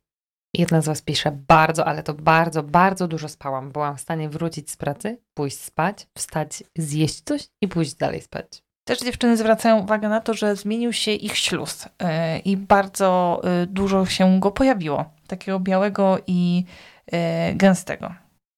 Jedna 0.54 0.80
z 0.80 0.86
Was 0.86 1.02
pisze, 1.02 1.38
bardzo, 1.48 1.86
ale 1.86 2.02
to 2.02 2.14
bardzo, 2.14 2.62
bardzo 2.62 3.08
dużo 3.08 3.28
spałam. 3.28 3.72
Byłam 3.72 3.96
w 3.96 4.00
stanie 4.00 4.28
wrócić 4.28 4.70
z 4.70 4.76
pracy, 4.76 5.18
pójść 5.34 5.58
spać, 5.58 6.06
wstać, 6.14 6.64
zjeść 6.78 7.20
coś 7.20 7.48
i 7.62 7.68
pójść 7.68 7.94
dalej 7.94 8.20
spać. 8.20 8.62
Też 8.84 9.00
dziewczyny 9.00 9.36
zwracają 9.36 9.78
uwagę 9.78 10.08
na 10.08 10.20
to, 10.20 10.34
że 10.34 10.56
zmienił 10.56 10.92
się 10.92 11.10
ich 11.10 11.36
śluz 11.36 11.84
yy, 11.84 12.38
i 12.38 12.56
bardzo 12.56 13.40
yy, 13.44 13.66
dużo 13.66 14.06
się 14.06 14.40
go 14.40 14.50
pojawiło. 14.50 15.04
Takiego 15.26 15.60
białego 15.60 16.18
i 16.26 16.64
yy, 17.12 17.18
gęstego. 17.54 18.14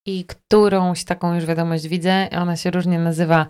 I 0.06 0.24
którąś 0.24 1.04
taką 1.04 1.34
już 1.34 1.46
wiadomość 1.46 1.88
widzę, 1.88 2.28
ona 2.32 2.56
się 2.56 2.70
różnie 2.70 2.98
nazywa 2.98 3.46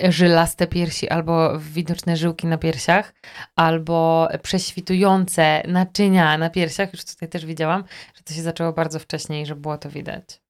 żylaste 0.00 0.66
piersi 0.66 1.08
albo 1.08 1.58
widoczne 1.58 2.16
żyłki 2.16 2.46
na 2.46 2.58
piersiach, 2.58 3.14
albo 3.56 4.28
prześwitujące 4.42 5.62
naczynia 5.68 6.38
na 6.38 6.50
piersiach. 6.50 6.92
Już 6.92 7.04
tutaj 7.04 7.28
też 7.28 7.46
widziałam, 7.46 7.84
że 8.14 8.22
to 8.22 8.34
się 8.34 8.42
zaczęło 8.42 8.72
bardzo 8.72 8.98
wcześnie 8.98 9.42
i 9.42 9.46
że 9.46 9.56
było 9.56 9.78
to 9.78 9.90
widać. 9.90 10.40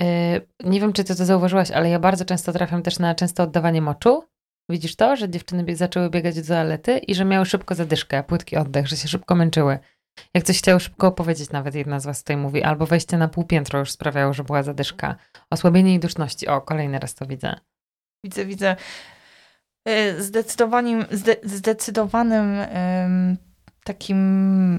Yy, 0.00 0.06
nie 0.64 0.80
wiem, 0.80 0.92
czy 0.92 1.04
ty 1.04 1.16
to 1.16 1.24
zauważyłaś, 1.24 1.70
ale 1.70 1.90
ja 1.90 1.98
bardzo 1.98 2.24
często 2.24 2.52
trafiam 2.52 2.82
też 2.82 2.98
na 2.98 3.14
częste 3.14 3.42
oddawanie 3.42 3.82
moczu. 3.82 4.24
Widzisz 4.68 4.96
to, 4.96 5.16
że 5.16 5.30
dziewczyny 5.30 5.76
zaczęły 5.76 6.10
biegać 6.10 6.40
do 6.40 6.46
toalety 6.46 6.98
i 6.98 7.14
że 7.14 7.24
miały 7.24 7.46
szybko 7.46 7.74
zadyszkę, 7.74 8.22
płytki 8.22 8.56
oddech, 8.56 8.88
że 8.88 8.96
się 8.96 9.08
szybko 9.08 9.34
męczyły. 9.34 9.78
Jak 10.34 10.44
coś 10.44 10.58
chciały 10.58 10.80
szybko 10.80 11.06
opowiedzieć, 11.06 11.50
nawet 11.50 11.74
jedna 11.74 12.00
z 12.00 12.06
was 12.06 12.18
tutaj 12.18 12.36
mówi, 12.36 12.62
albo 12.62 12.86
wejście 12.86 13.18
na 13.18 13.28
półpiętro 13.28 13.78
już 13.78 13.90
sprawiało, 13.90 14.32
że 14.32 14.44
była 14.44 14.62
zadyszka. 14.62 15.16
Osłabienie 15.50 15.90
jej 15.90 16.00
duszności. 16.00 16.48
O, 16.48 16.60
kolejny 16.60 16.98
raz 16.98 17.14
to 17.14 17.26
widzę. 17.26 17.54
Widzę, 18.24 18.44
widzę. 18.44 18.76
Y, 19.88 20.22
zdecydowanym, 20.22 21.04
zde, 21.10 21.36
zdecydowanym 21.42 22.56
takim 23.84 24.18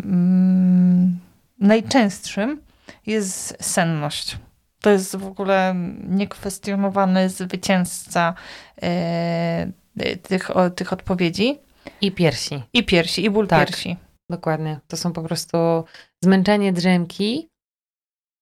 um, 0.06 1.20
najczęstszym 1.60 2.62
jest 3.06 3.58
senność. 3.64 4.38
To 4.82 4.90
jest 4.90 5.16
w 5.16 5.28
ogóle 5.28 5.76
niekwestionowany 6.08 7.30
zwycięzca 7.30 8.34
y, 8.84 10.18
tych, 10.18 10.50
tych 10.76 10.94
odpowiedzi. 10.94 11.60
I 12.02 12.12
piersi. 12.12 12.64
I 12.74 12.84
piersi, 12.84 13.26
i 13.26 13.30
ból 13.30 13.48
tak, 13.48 13.68
piersi. 13.68 13.98
Dokładnie. 14.30 14.80
To 14.88 14.98
są 14.98 15.14
po 15.14 15.24
prostu 15.24 15.58
zmęczenie 16.24 16.74
drzemki, 16.74 17.50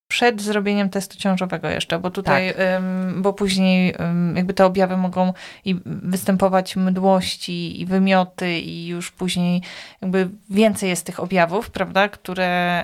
przed 0.09 0.41
zrobieniem 0.41 0.89
testu 0.89 1.17
ciążowego 1.17 1.69
jeszcze, 1.69 1.99
bo 1.99 2.11
tutaj, 2.11 2.53
tak. 2.53 2.81
bo 3.15 3.33
później 3.33 3.95
jakby 4.35 4.53
te 4.53 4.65
objawy 4.65 4.97
mogą 4.97 5.33
i 5.65 5.75
występować 5.85 6.75
mdłości 6.75 7.81
i 7.81 7.85
wymioty 7.85 8.59
i 8.59 8.87
już 8.87 9.11
później 9.11 9.61
jakby 10.01 10.29
więcej 10.49 10.89
jest 10.89 11.05
tych 11.05 11.19
objawów, 11.19 11.71
prawda, 11.71 12.09
które 12.09 12.83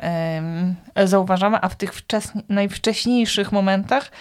zauważamy, 1.05 1.57
a 1.61 1.69
w 1.69 1.75
tych 1.75 1.91
najwcześniejszych 2.49 3.51
momentach 3.51 4.11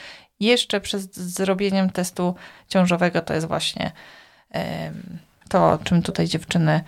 jeszcze 0.40 0.80
przed 0.80 1.14
zrobieniem 1.16 1.90
testu 1.90 2.34
ciążowego 2.68 3.20
to 3.20 3.34
jest 3.34 3.46
właśnie 3.46 3.92
to, 5.48 5.70
o 5.70 5.78
czym 5.78 6.02
tutaj 6.02 6.26
dziewczyny 6.26 6.80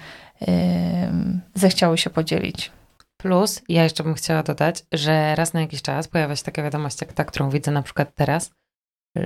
zechciały 1.55 1.99
się 1.99 2.11
podzielić. 2.11 2.71
Plus, 3.17 3.63
ja 3.69 3.85
jeszcze 3.85 4.05
bym 4.05 4.15
chciała 4.15 4.43
dodać, 4.43 4.85
że 4.93 5.35
raz 5.35 5.53
na 5.53 5.61
jakiś 5.61 5.83
czas 5.83 6.09
pojawia 6.09 6.37
się 6.37 6.45
taka 6.45 6.63
wiadomość, 6.63 7.01
jak 7.01 7.13
ta, 7.13 7.25
którą 7.25 7.51
widzę 7.51 7.71
na 7.71 7.83
przykład 7.83 8.15
teraz, 8.15 8.51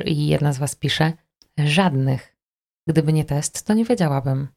i 0.04 0.26
jedna 0.26 0.52
z 0.52 0.58
Was 0.58 0.74
pisze, 0.74 1.12
żadnych. 1.58 2.36
Gdyby 2.88 3.12
nie 3.12 3.24
test, 3.24 3.66
to 3.66 3.74
nie 3.74 3.84
wiedziałabym. 3.84 4.48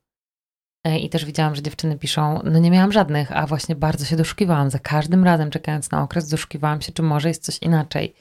E, 0.86 1.00
I 1.00 1.10
też 1.10 1.26
widziałam, 1.26 1.56
że 1.56 1.62
dziewczyny 1.62 1.98
piszą, 1.98 2.42
no 2.44 2.60
nie 2.60 2.72
miałam 2.72 2.92
żadnych, 2.92 3.32
a 3.32 3.48
właśnie 3.48 3.76
bardzo 3.76 4.06
się 4.06 4.16
doszukiwałam. 4.16 4.70
Za 4.70 4.80
każdym 4.80 5.24
razem, 5.24 5.50
czekając 5.50 5.92
na 5.92 6.04
okres, 6.04 6.30
doszukiwałam 6.30 6.82
się, 6.82 6.92
czy 6.92 7.04
może 7.04 7.28
jest 7.28 7.44
coś 7.44 7.58
inaczej. 7.58 8.14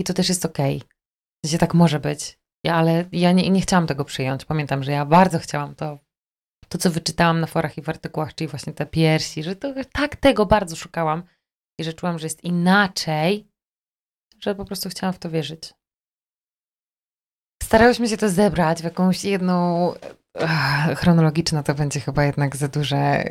I 0.00 0.04
to 0.04 0.14
też 0.14 0.28
jest 0.28 0.44
okej. 0.44 0.76
Okay. 0.76 1.50
Się 1.50 1.58
tak 1.58 1.74
może 1.74 2.00
być. 2.00 2.38
Ale 2.68 3.04
ja 3.12 3.32
nie, 3.32 3.50
nie 3.50 3.60
chciałam 3.60 3.86
tego 3.86 4.04
przyjąć. 4.04 4.44
Pamiętam, 4.44 4.82
że 4.82 4.92
ja 4.92 5.06
bardzo 5.06 5.38
chciałam 5.38 5.74
to 5.74 5.98
to, 6.74 6.78
co 6.78 6.90
wyczytałam 6.90 7.40
na 7.40 7.46
forach 7.46 7.78
i 7.78 7.82
w 7.82 7.88
artykułach, 7.88 8.34
czyli 8.34 8.48
właśnie 8.48 8.72
te 8.72 8.86
piersi, 8.86 9.42
że 9.42 9.56
to, 9.56 9.74
tak 9.92 10.16
tego 10.16 10.46
bardzo 10.46 10.76
szukałam 10.76 11.22
i 11.78 11.84
że 11.84 11.92
czułam, 11.92 12.18
że 12.18 12.26
jest 12.26 12.44
inaczej, 12.44 13.48
że 14.40 14.54
po 14.54 14.64
prostu 14.64 14.88
chciałam 14.88 15.14
w 15.14 15.18
to 15.18 15.30
wierzyć. 15.30 15.74
Starałyśmy 17.62 18.08
się 18.08 18.16
to 18.16 18.28
zebrać 18.28 18.80
w 18.80 18.84
jakąś 18.84 19.24
jedną 19.24 19.92
chronologiczna 20.96 21.62
to 21.62 21.74
będzie 21.74 22.00
chyba 22.00 22.24
jednak 22.24 22.56
za 22.56 22.68
duże. 22.68 23.24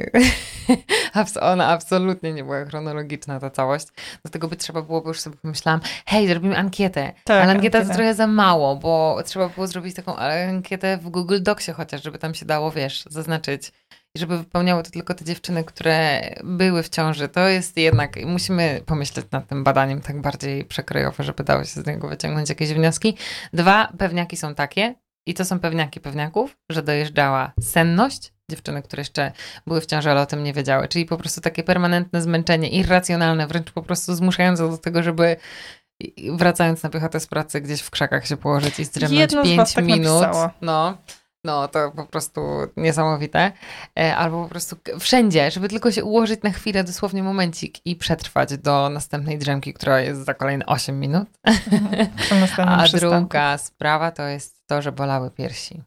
Ona 1.41 1.67
absolutnie 1.67 2.33
nie 2.33 2.43
była 2.43 2.65
chronologiczna, 2.65 3.39
ta 3.39 3.49
całość. 3.49 3.87
Dlatego 4.21 4.47
by 4.47 4.55
trzeba 4.55 4.81
byłoby 4.81 5.07
już 5.07 5.19
sobie 5.19 5.37
pomyślałam, 5.37 5.81
hej, 6.05 6.27
zrobimy 6.27 6.57
ankietę. 6.57 7.13
Tak, 7.23 7.43
Ale 7.43 7.51
ankieta 7.51 7.85
to 7.85 7.93
trochę 7.93 8.15
za 8.15 8.27
mało, 8.27 8.75
bo 8.75 9.21
trzeba 9.25 9.49
było 9.49 9.67
zrobić 9.67 9.95
taką 9.95 10.15
ankietę 10.15 10.97
w 10.97 11.09
Google 11.09 11.39
Docsie 11.41 11.71
chociaż, 11.71 12.03
żeby 12.03 12.17
tam 12.17 12.33
się 12.33 12.45
dało, 12.45 12.71
wiesz, 12.71 13.03
zaznaczyć. 13.09 13.71
I 14.15 14.19
żeby 14.19 14.37
wypełniały 14.37 14.83
to 14.83 14.91
tylko 14.91 15.13
te 15.13 15.25
dziewczyny, 15.25 15.63
które 15.63 16.21
były 16.43 16.83
w 16.83 16.89
ciąży. 16.89 17.29
To 17.29 17.47
jest 17.47 17.77
jednak, 17.77 18.25
musimy 18.25 18.81
pomyśleć 18.85 19.25
nad 19.31 19.47
tym 19.47 19.63
badaniem 19.63 20.01
tak 20.01 20.21
bardziej 20.21 20.65
przekrojowo, 20.65 21.23
żeby 21.23 21.43
dało 21.43 21.63
się 21.63 21.81
z 21.81 21.87
niego 21.87 22.07
wyciągnąć 22.07 22.49
jakieś 22.49 22.73
wnioski. 22.73 23.17
Dwa 23.53 23.93
pewniaki 23.97 24.37
są 24.37 24.55
takie, 24.55 24.95
i 25.25 25.33
to 25.33 25.45
są 25.45 25.59
pewniaki 25.59 25.99
pewniaków, 25.99 26.57
że 26.69 26.83
dojeżdżała 26.83 27.53
senność, 27.61 28.33
dziewczyny, 28.51 28.81
które 28.81 29.01
jeszcze 29.01 29.31
były 29.67 29.81
w 29.81 29.85
ciąży, 29.85 30.11
ale 30.11 30.21
o 30.21 30.25
tym 30.25 30.43
nie 30.43 30.53
wiedziały. 30.53 30.87
Czyli 30.87 31.05
po 31.05 31.17
prostu 31.17 31.41
takie 31.41 31.63
permanentne 31.63 32.21
zmęczenie, 32.21 32.69
irracjonalne, 32.69 33.47
wręcz 33.47 33.71
po 33.71 33.81
prostu 33.81 34.15
zmuszające 34.15 34.69
do 34.69 34.77
tego, 34.77 35.03
żeby 35.03 35.35
wracając 36.31 36.83
na 36.83 36.89
piechotę 36.89 37.19
z 37.19 37.27
pracy 37.27 37.61
gdzieś 37.61 37.81
w 37.81 37.91
krzakach 37.91 38.27
się 38.27 38.37
położyć 38.37 38.79
i 38.79 38.85
zdrzemnąć 38.85 39.31
5 39.43 39.73
tak 39.73 39.85
minut. 39.85 40.21
Napisało. 40.21 40.49
No. 40.61 40.97
No, 41.45 41.67
to 41.67 41.91
po 41.91 42.05
prostu 42.05 42.41
niesamowite. 42.77 43.51
E, 43.99 44.15
albo 44.15 44.43
po 44.43 44.49
prostu 44.49 44.75
wszędzie, 44.99 45.51
żeby 45.51 45.69
tylko 45.69 45.91
się 45.91 46.03
ułożyć 46.03 46.43
na 46.43 46.51
chwilę, 46.51 46.83
dosłownie 46.83 47.23
momencik 47.23 47.85
i 47.85 47.95
przetrwać 47.95 48.57
do 48.57 48.89
następnej 48.89 49.37
drzemki, 49.37 49.73
która 49.73 49.99
jest 49.99 50.25
za 50.25 50.33
kolejne 50.33 50.65
8 50.65 50.99
minut. 50.99 51.27
Mhm. 51.43 52.07
A 52.67 52.87
druga 52.87 53.57
sprawa 53.57 54.11
to 54.11 54.23
jest 54.23 54.52
to, 54.73 54.81
że 54.81 54.91
bolały 54.91 55.31
piersi. 55.31 55.81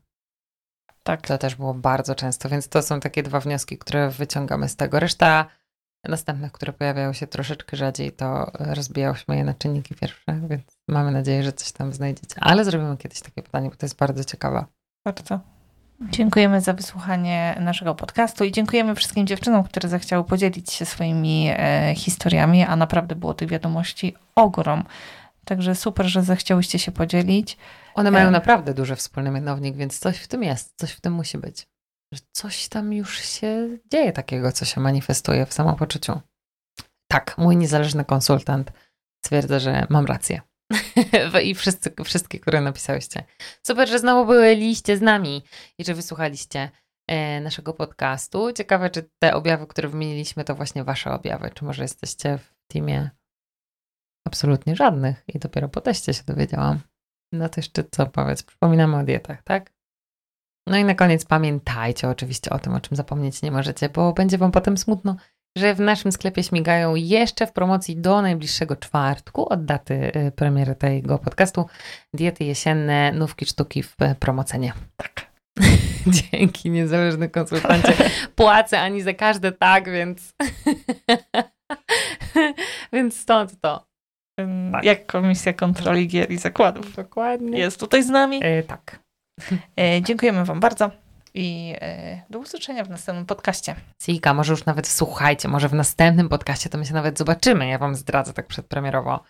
Tak. 1.03 1.27
To 1.27 1.39
też 1.39 1.55
było 1.55 1.75
bardzo 1.75 2.15
często, 2.15 2.49
więc 2.49 2.69
to 2.69 2.83
są 2.83 3.01
takie 3.01 3.23
dwa 3.23 3.41
wnioski, 3.41 3.79
które 3.79 4.11
wyciągamy 4.11 4.69
z 4.69 4.77
tego. 4.77 5.01
Reszta 5.01 5.47
następnych, 6.05 6.53
które 6.53 6.73
pojawiają 6.73 7.13
się 7.13 7.27
troszeczkę 7.27 7.77
rzadziej, 7.77 8.13
to 8.13 8.51
rozbijałyśmy 8.55 9.37
je 9.37 9.45
na 9.45 9.55
czynniki 9.55 9.95
pierwsze, 9.95 10.41
więc 10.49 10.63
mamy 10.89 11.11
nadzieję, 11.11 11.43
że 11.43 11.53
coś 11.53 11.73
tam 11.73 11.93
znajdziecie. 11.93 12.37
Ale 12.41 12.65
zrobimy 12.65 12.97
kiedyś 12.97 13.21
takie 13.21 13.43
pytanie, 13.43 13.71
bo 13.71 13.77
to 13.77 13.87
jest 13.87 13.97
bardzo 13.97 14.25
ciekawe. 14.25 14.65
Bardzo. 15.05 15.41
Dziękujemy 16.01 16.61
za 16.61 16.73
wysłuchanie 16.73 17.57
naszego 17.61 17.95
podcastu 17.95 18.45
i 18.45 18.53
dziękujemy 18.53 18.95
wszystkim 18.95 19.27
dziewczynom, 19.27 19.65
które 19.65 19.89
zechciały 19.89 20.25
podzielić 20.25 20.73
się 20.73 20.87
swoimi 20.87 21.49
e, 21.51 21.95
historiami, 21.97 22.63
a 22.63 22.77
naprawdę 22.77 23.15
było 23.15 23.35
tych 23.35 23.49
wiadomości 23.49 24.15
ogrom. 24.35 24.85
Także 25.47 25.75
super, 25.75 26.07
że 26.07 26.23
zechciałyście 26.23 26.79
się 26.79 26.93
podzielić. 26.93 27.57
One 27.95 28.11
mają 28.11 28.31
naprawdę 28.31 28.75
duży 28.75 28.97
wspólny 28.97 29.31
mianownik, 29.31 29.77
więc 29.77 29.99
coś 29.99 30.19
w 30.19 30.29
tym 30.29 30.43
jest, 30.43 30.75
coś 30.77 30.93
w 30.93 31.01
tym 31.01 31.13
musi 31.13 31.39
być. 31.39 31.67
Że 32.13 32.21
coś 32.33 32.69
tam 32.69 32.93
już 32.93 33.19
się 33.21 33.69
dzieje 33.93 34.13
takiego, 34.13 34.53
co 34.53 34.65
się 34.65 34.81
manifestuje 34.81 35.47
w 35.47 35.53
samopoczuciu. 35.53 36.21
Tak, 37.11 37.39
mój 37.39 37.57
niezależny 37.57 38.05
konsultant 38.05 38.73
stwierdza, 39.25 39.59
że 39.59 39.87
mam 39.89 40.07
rację. 40.07 40.41
I 41.45 41.55
wszyscy, 41.55 41.93
wszystkie, 42.05 42.41
które 42.41 42.61
napisałyście. 42.61 43.25
Super, 43.67 43.89
że 43.89 43.99
znowu 43.99 44.27
byliście 44.33 44.97
z 44.97 45.01
nami 45.01 45.43
i 45.79 45.85
że 45.85 45.95
wysłuchaliście 45.95 46.71
e, 47.09 47.41
naszego 47.41 47.75
podcastu. 47.75 48.53
Ciekawe, 48.53 48.91
czy 48.91 49.11
te 49.19 49.35
objawy, 49.35 49.67
które 49.67 49.89
wymieniliśmy, 49.89 50.45
to 50.45 50.55
właśnie 50.55 50.85
wasze 50.85 51.11
objawy. 51.11 51.51
Czy 51.55 51.65
może 51.65 51.83
jesteście 51.83 52.39
w 52.39 52.73
teamie 52.73 53.11
absolutnie 54.27 54.77
żadnych 54.77 55.25
i 55.35 55.39
dopiero 55.39 55.69
po 55.69 55.81
teście 55.81 56.15
się 56.15 56.23
dowiedziałam. 56.27 56.81
No 57.33 57.49
to 57.49 57.55
jeszcze 57.61 57.85
co 57.91 58.07
powiedz? 58.07 58.43
Przypominamy 58.43 58.97
o 58.97 59.05
dietach, 59.05 59.43
tak? 59.43 59.73
No 60.67 60.77
i 60.77 60.85
na 60.85 60.95
koniec 60.95 61.25
pamiętajcie 61.25 62.09
oczywiście 62.09 62.51
o 62.51 62.59
tym, 62.59 62.75
o 62.75 62.81
czym 62.81 62.97
zapomnieć 62.97 63.43
nie 63.43 63.51
możecie, 63.51 63.89
bo 63.89 64.13
będzie 64.13 64.39
wam 64.39 64.53
potem 64.53 64.77
smutno 64.77 65.17
że 65.57 65.75
w 65.75 65.81
naszym 65.81 66.13
sklepie 66.13 66.43
śmigają 66.43 66.95
jeszcze 66.95 67.47
w 67.47 67.53
promocji 67.53 67.97
do 67.97 68.23
najbliższego 68.23 68.77
czwartku 68.77 69.49
od 69.49 69.65
daty 69.65 69.95
y, 69.95 70.33
premiery 70.33 70.75
tego 70.75 71.19
podcastu 71.19 71.67
diety 72.15 72.45
jesienne, 72.45 73.13
nówki 73.13 73.47
sztuki 73.47 73.83
w 73.83 73.95
y, 74.03 74.15
promocenie. 74.21 74.73
Tak. 74.97 75.27
Dzięki, 76.33 76.71
niezależny 76.71 77.29
konsultancie. 77.29 77.95
Płacę 78.37 78.81
ani 78.81 79.03
za 79.03 79.15
każde 79.15 79.53
tak, 79.53 79.91
więc 79.91 80.33
więc 82.93 83.21
stąd 83.21 83.61
to. 83.61 83.87
Tak. 84.73 84.85
Jak 84.85 85.07
Komisja 85.07 85.53
Kontroli 85.53 86.09
Gier 86.09 86.31
i 86.31 86.39
Zakładów. 86.39 86.97
Dokładnie. 86.97 87.59
Jest 87.59 87.81
tutaj 87.81 88.03
z 88.03 88.09
nami. 88.09 88.41
E, 88.43 88.63
tak. 88.63 88.99
E, 89.77 90.03
dziękujemy 90.03 90.45
Wam 90.45 90.61
bardzo 90.61 90.91
i 91.37 91.75
e, 91.81 92.23
do 92.31 92.39
usłyszenia 92.39 92.85
w 92.85 92.91
następnym 92.91 93.27
podcaście. 93.27 93.77
Sika, 94.03 94.35
może 94.35 94.53
już 94.53 94.65
nawet 94.65 94.89
słuchajcie, 94.89 95.49
może 95.49 95.69
w 95.69 95.75
następnym 95.75 96.29
podcaście 96.29 96.71
to 96.71 96.79
my 96.79 96.87
się 96.87 96.95
nawet 96.95 97.19
zobaczymy. 97.19 97.69
Ja 97.69 97.79
wam 97.79 97.95
zdradzę 97.95 98.33
tak 98.33 98.47
przedpremierowo, 98.47 99.21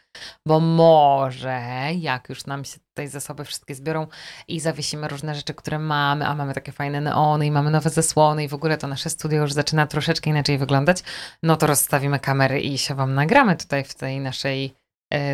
bo 0.47 0.61
może 0.61 1.61
jak 1.99 2.29
już 2.29 2.47
nam 2.47 2.65
się 2.65 2.79
tutaj 2.89 3.09
zasoby 3.09 3.45
wszystkie 3.45 3.75
zbiorą 3.75 4.07
i 4.49 4.61
zawiesimy 4.61 5.09
różne 5.09 5.35
rzeczy, 5.35 5.55
które 5.55 5.79
mamy, 5.79 6.27
a 6.27 6.35
mamy 6.35 6.55
takie 6.55 6.73
fajne 6.73 7.01
neony 7.01 7.47
i 7.47 7.51
mamy 7.51 7.71
nowe 7.71 7.91
zasłony 7.91 8.45
i 8.45 8.49
w 8.49 8.55
ogóle 8.55 8.79
to 8.79 8.87
nasze 8.87 9.11
studio 9.11 9.43
już 9.43 9.53
zaczyna 9.53 9.87
troszeczkę 9.87 10.31
inaczej 10.31 10.59
wyglądać, 10.59 11.03
no 11.43 11.57
to 11.57 11.67
rozstawimy 11.67 12.19
kamery 12.19 12.61
i 12.61 12.79
się 12.79 12.95
wam 12.95 13.15
nagramy 13.15 13.57
tutaj 13.57 13.85
w 13.85 13.95
tej 13.95 14.21
naszej 14.21 14.75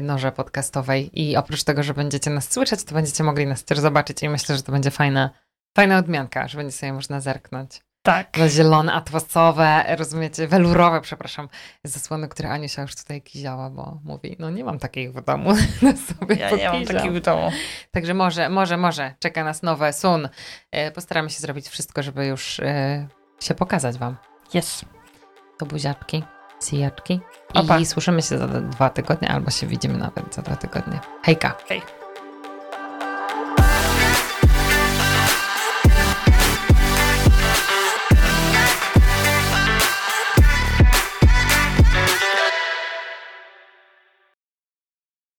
noże 0.02 0.32
podcastowej 0.32 1.20
i 1.22 1.36
oprócz 1.36 1.64
tego, 1.64 1.82
że 1.82 1.94
będziecie 1.94 2.30
nas 2.30 2.52
słyszeć, 2.52 2.84
to 2.84 2.94
będziecie 2.94 3.24
mogli 3.24 3.46
nas 3.46 3.64
też 3.64 3.78
zobaczyć 3.78 4.22
i 4.22 4.28
myślę, 4.28 4.56
że 4.56 4.62
to 4.62 4.72
będzie 4.72 4.90
fajna, 4.90 5.30
fajna 5.76 5.98
odmianka, 5.98 6.48
że 6.48 6.58
będzie 6.58 6.72
sobie 6.72 6.92
można 6.92 7.20
zerknąć. 7.20 7.80
Tak. 8.02 8.38
No 8.38 8.48
zielone, 8.48 8.92
atłasowe, 8.92 9.84
rozumiecie, 9.96 10.48
welurowe, 10.48 11.00
przepraszam, 11.00 11.48
zasłony, 11.84 12.28
które 12.28 12.50
Aniusia 12.50 12.82
już 12.82 12.94
tutaj 12.96 13.22
kiziała, 13.22 13.70
bo 13.70 14.00
mówi, 14.04 14.36
no 14.38 14.50
nie 14.50 14.64
mam 14.64 14.78
takich 14.78 15.12
w 15.12 15.24
domu, 15.24 15.50
na 15.82 15.96
sobie 15.96 16.36
Ja 16.36 16.50
nie 16.50 16.68
mam 16.68 16.84
takich 16.84 17.12
w 17.12 17.20
domu. 17.20 17.50
Także 17.90 18.14
może, 18.14 18.48
może, 18.48 18.76
może, 18.76 19.14
czeka 19.18 19.44
nas 19.44 19.62
nowe 19.62 19.92
sun. 19.92 20.28
E, 20.70 20.90
Postaramy 20.90 21.30
się 21.30 21.40
zrobić 21.40 21.68
wszystko, 21.68 22.02
żeby 22.02 22.26
już 22.26 22.60
e, 22.60 23.08
się 23.40 23.54
pokazać 23.54 23.98
wam. 23.98 24.16
Jest. 24.54 24.84
To 25.58 25.66
buziaczki, 25.66 26.24
sijaczki 26.68 27.20
i 27.54 27.58
Opa. 27.58 27.84
słyszymy 27.84 28.22
się 28.22 28.38
za 28.38 28.46
dwa 28.48 28.90
tygodnie, 28.90 29.28
albo 29.30 29.50
się 29.50 29.66
widzimy 29.66 29.98
nawet 29.98 30.34
za 30.34 30.42
dwa 30.42 30.56
tygodnie. 30.56 31.00
Hejka! 31.22 31.54
Hej. 31.68 32.01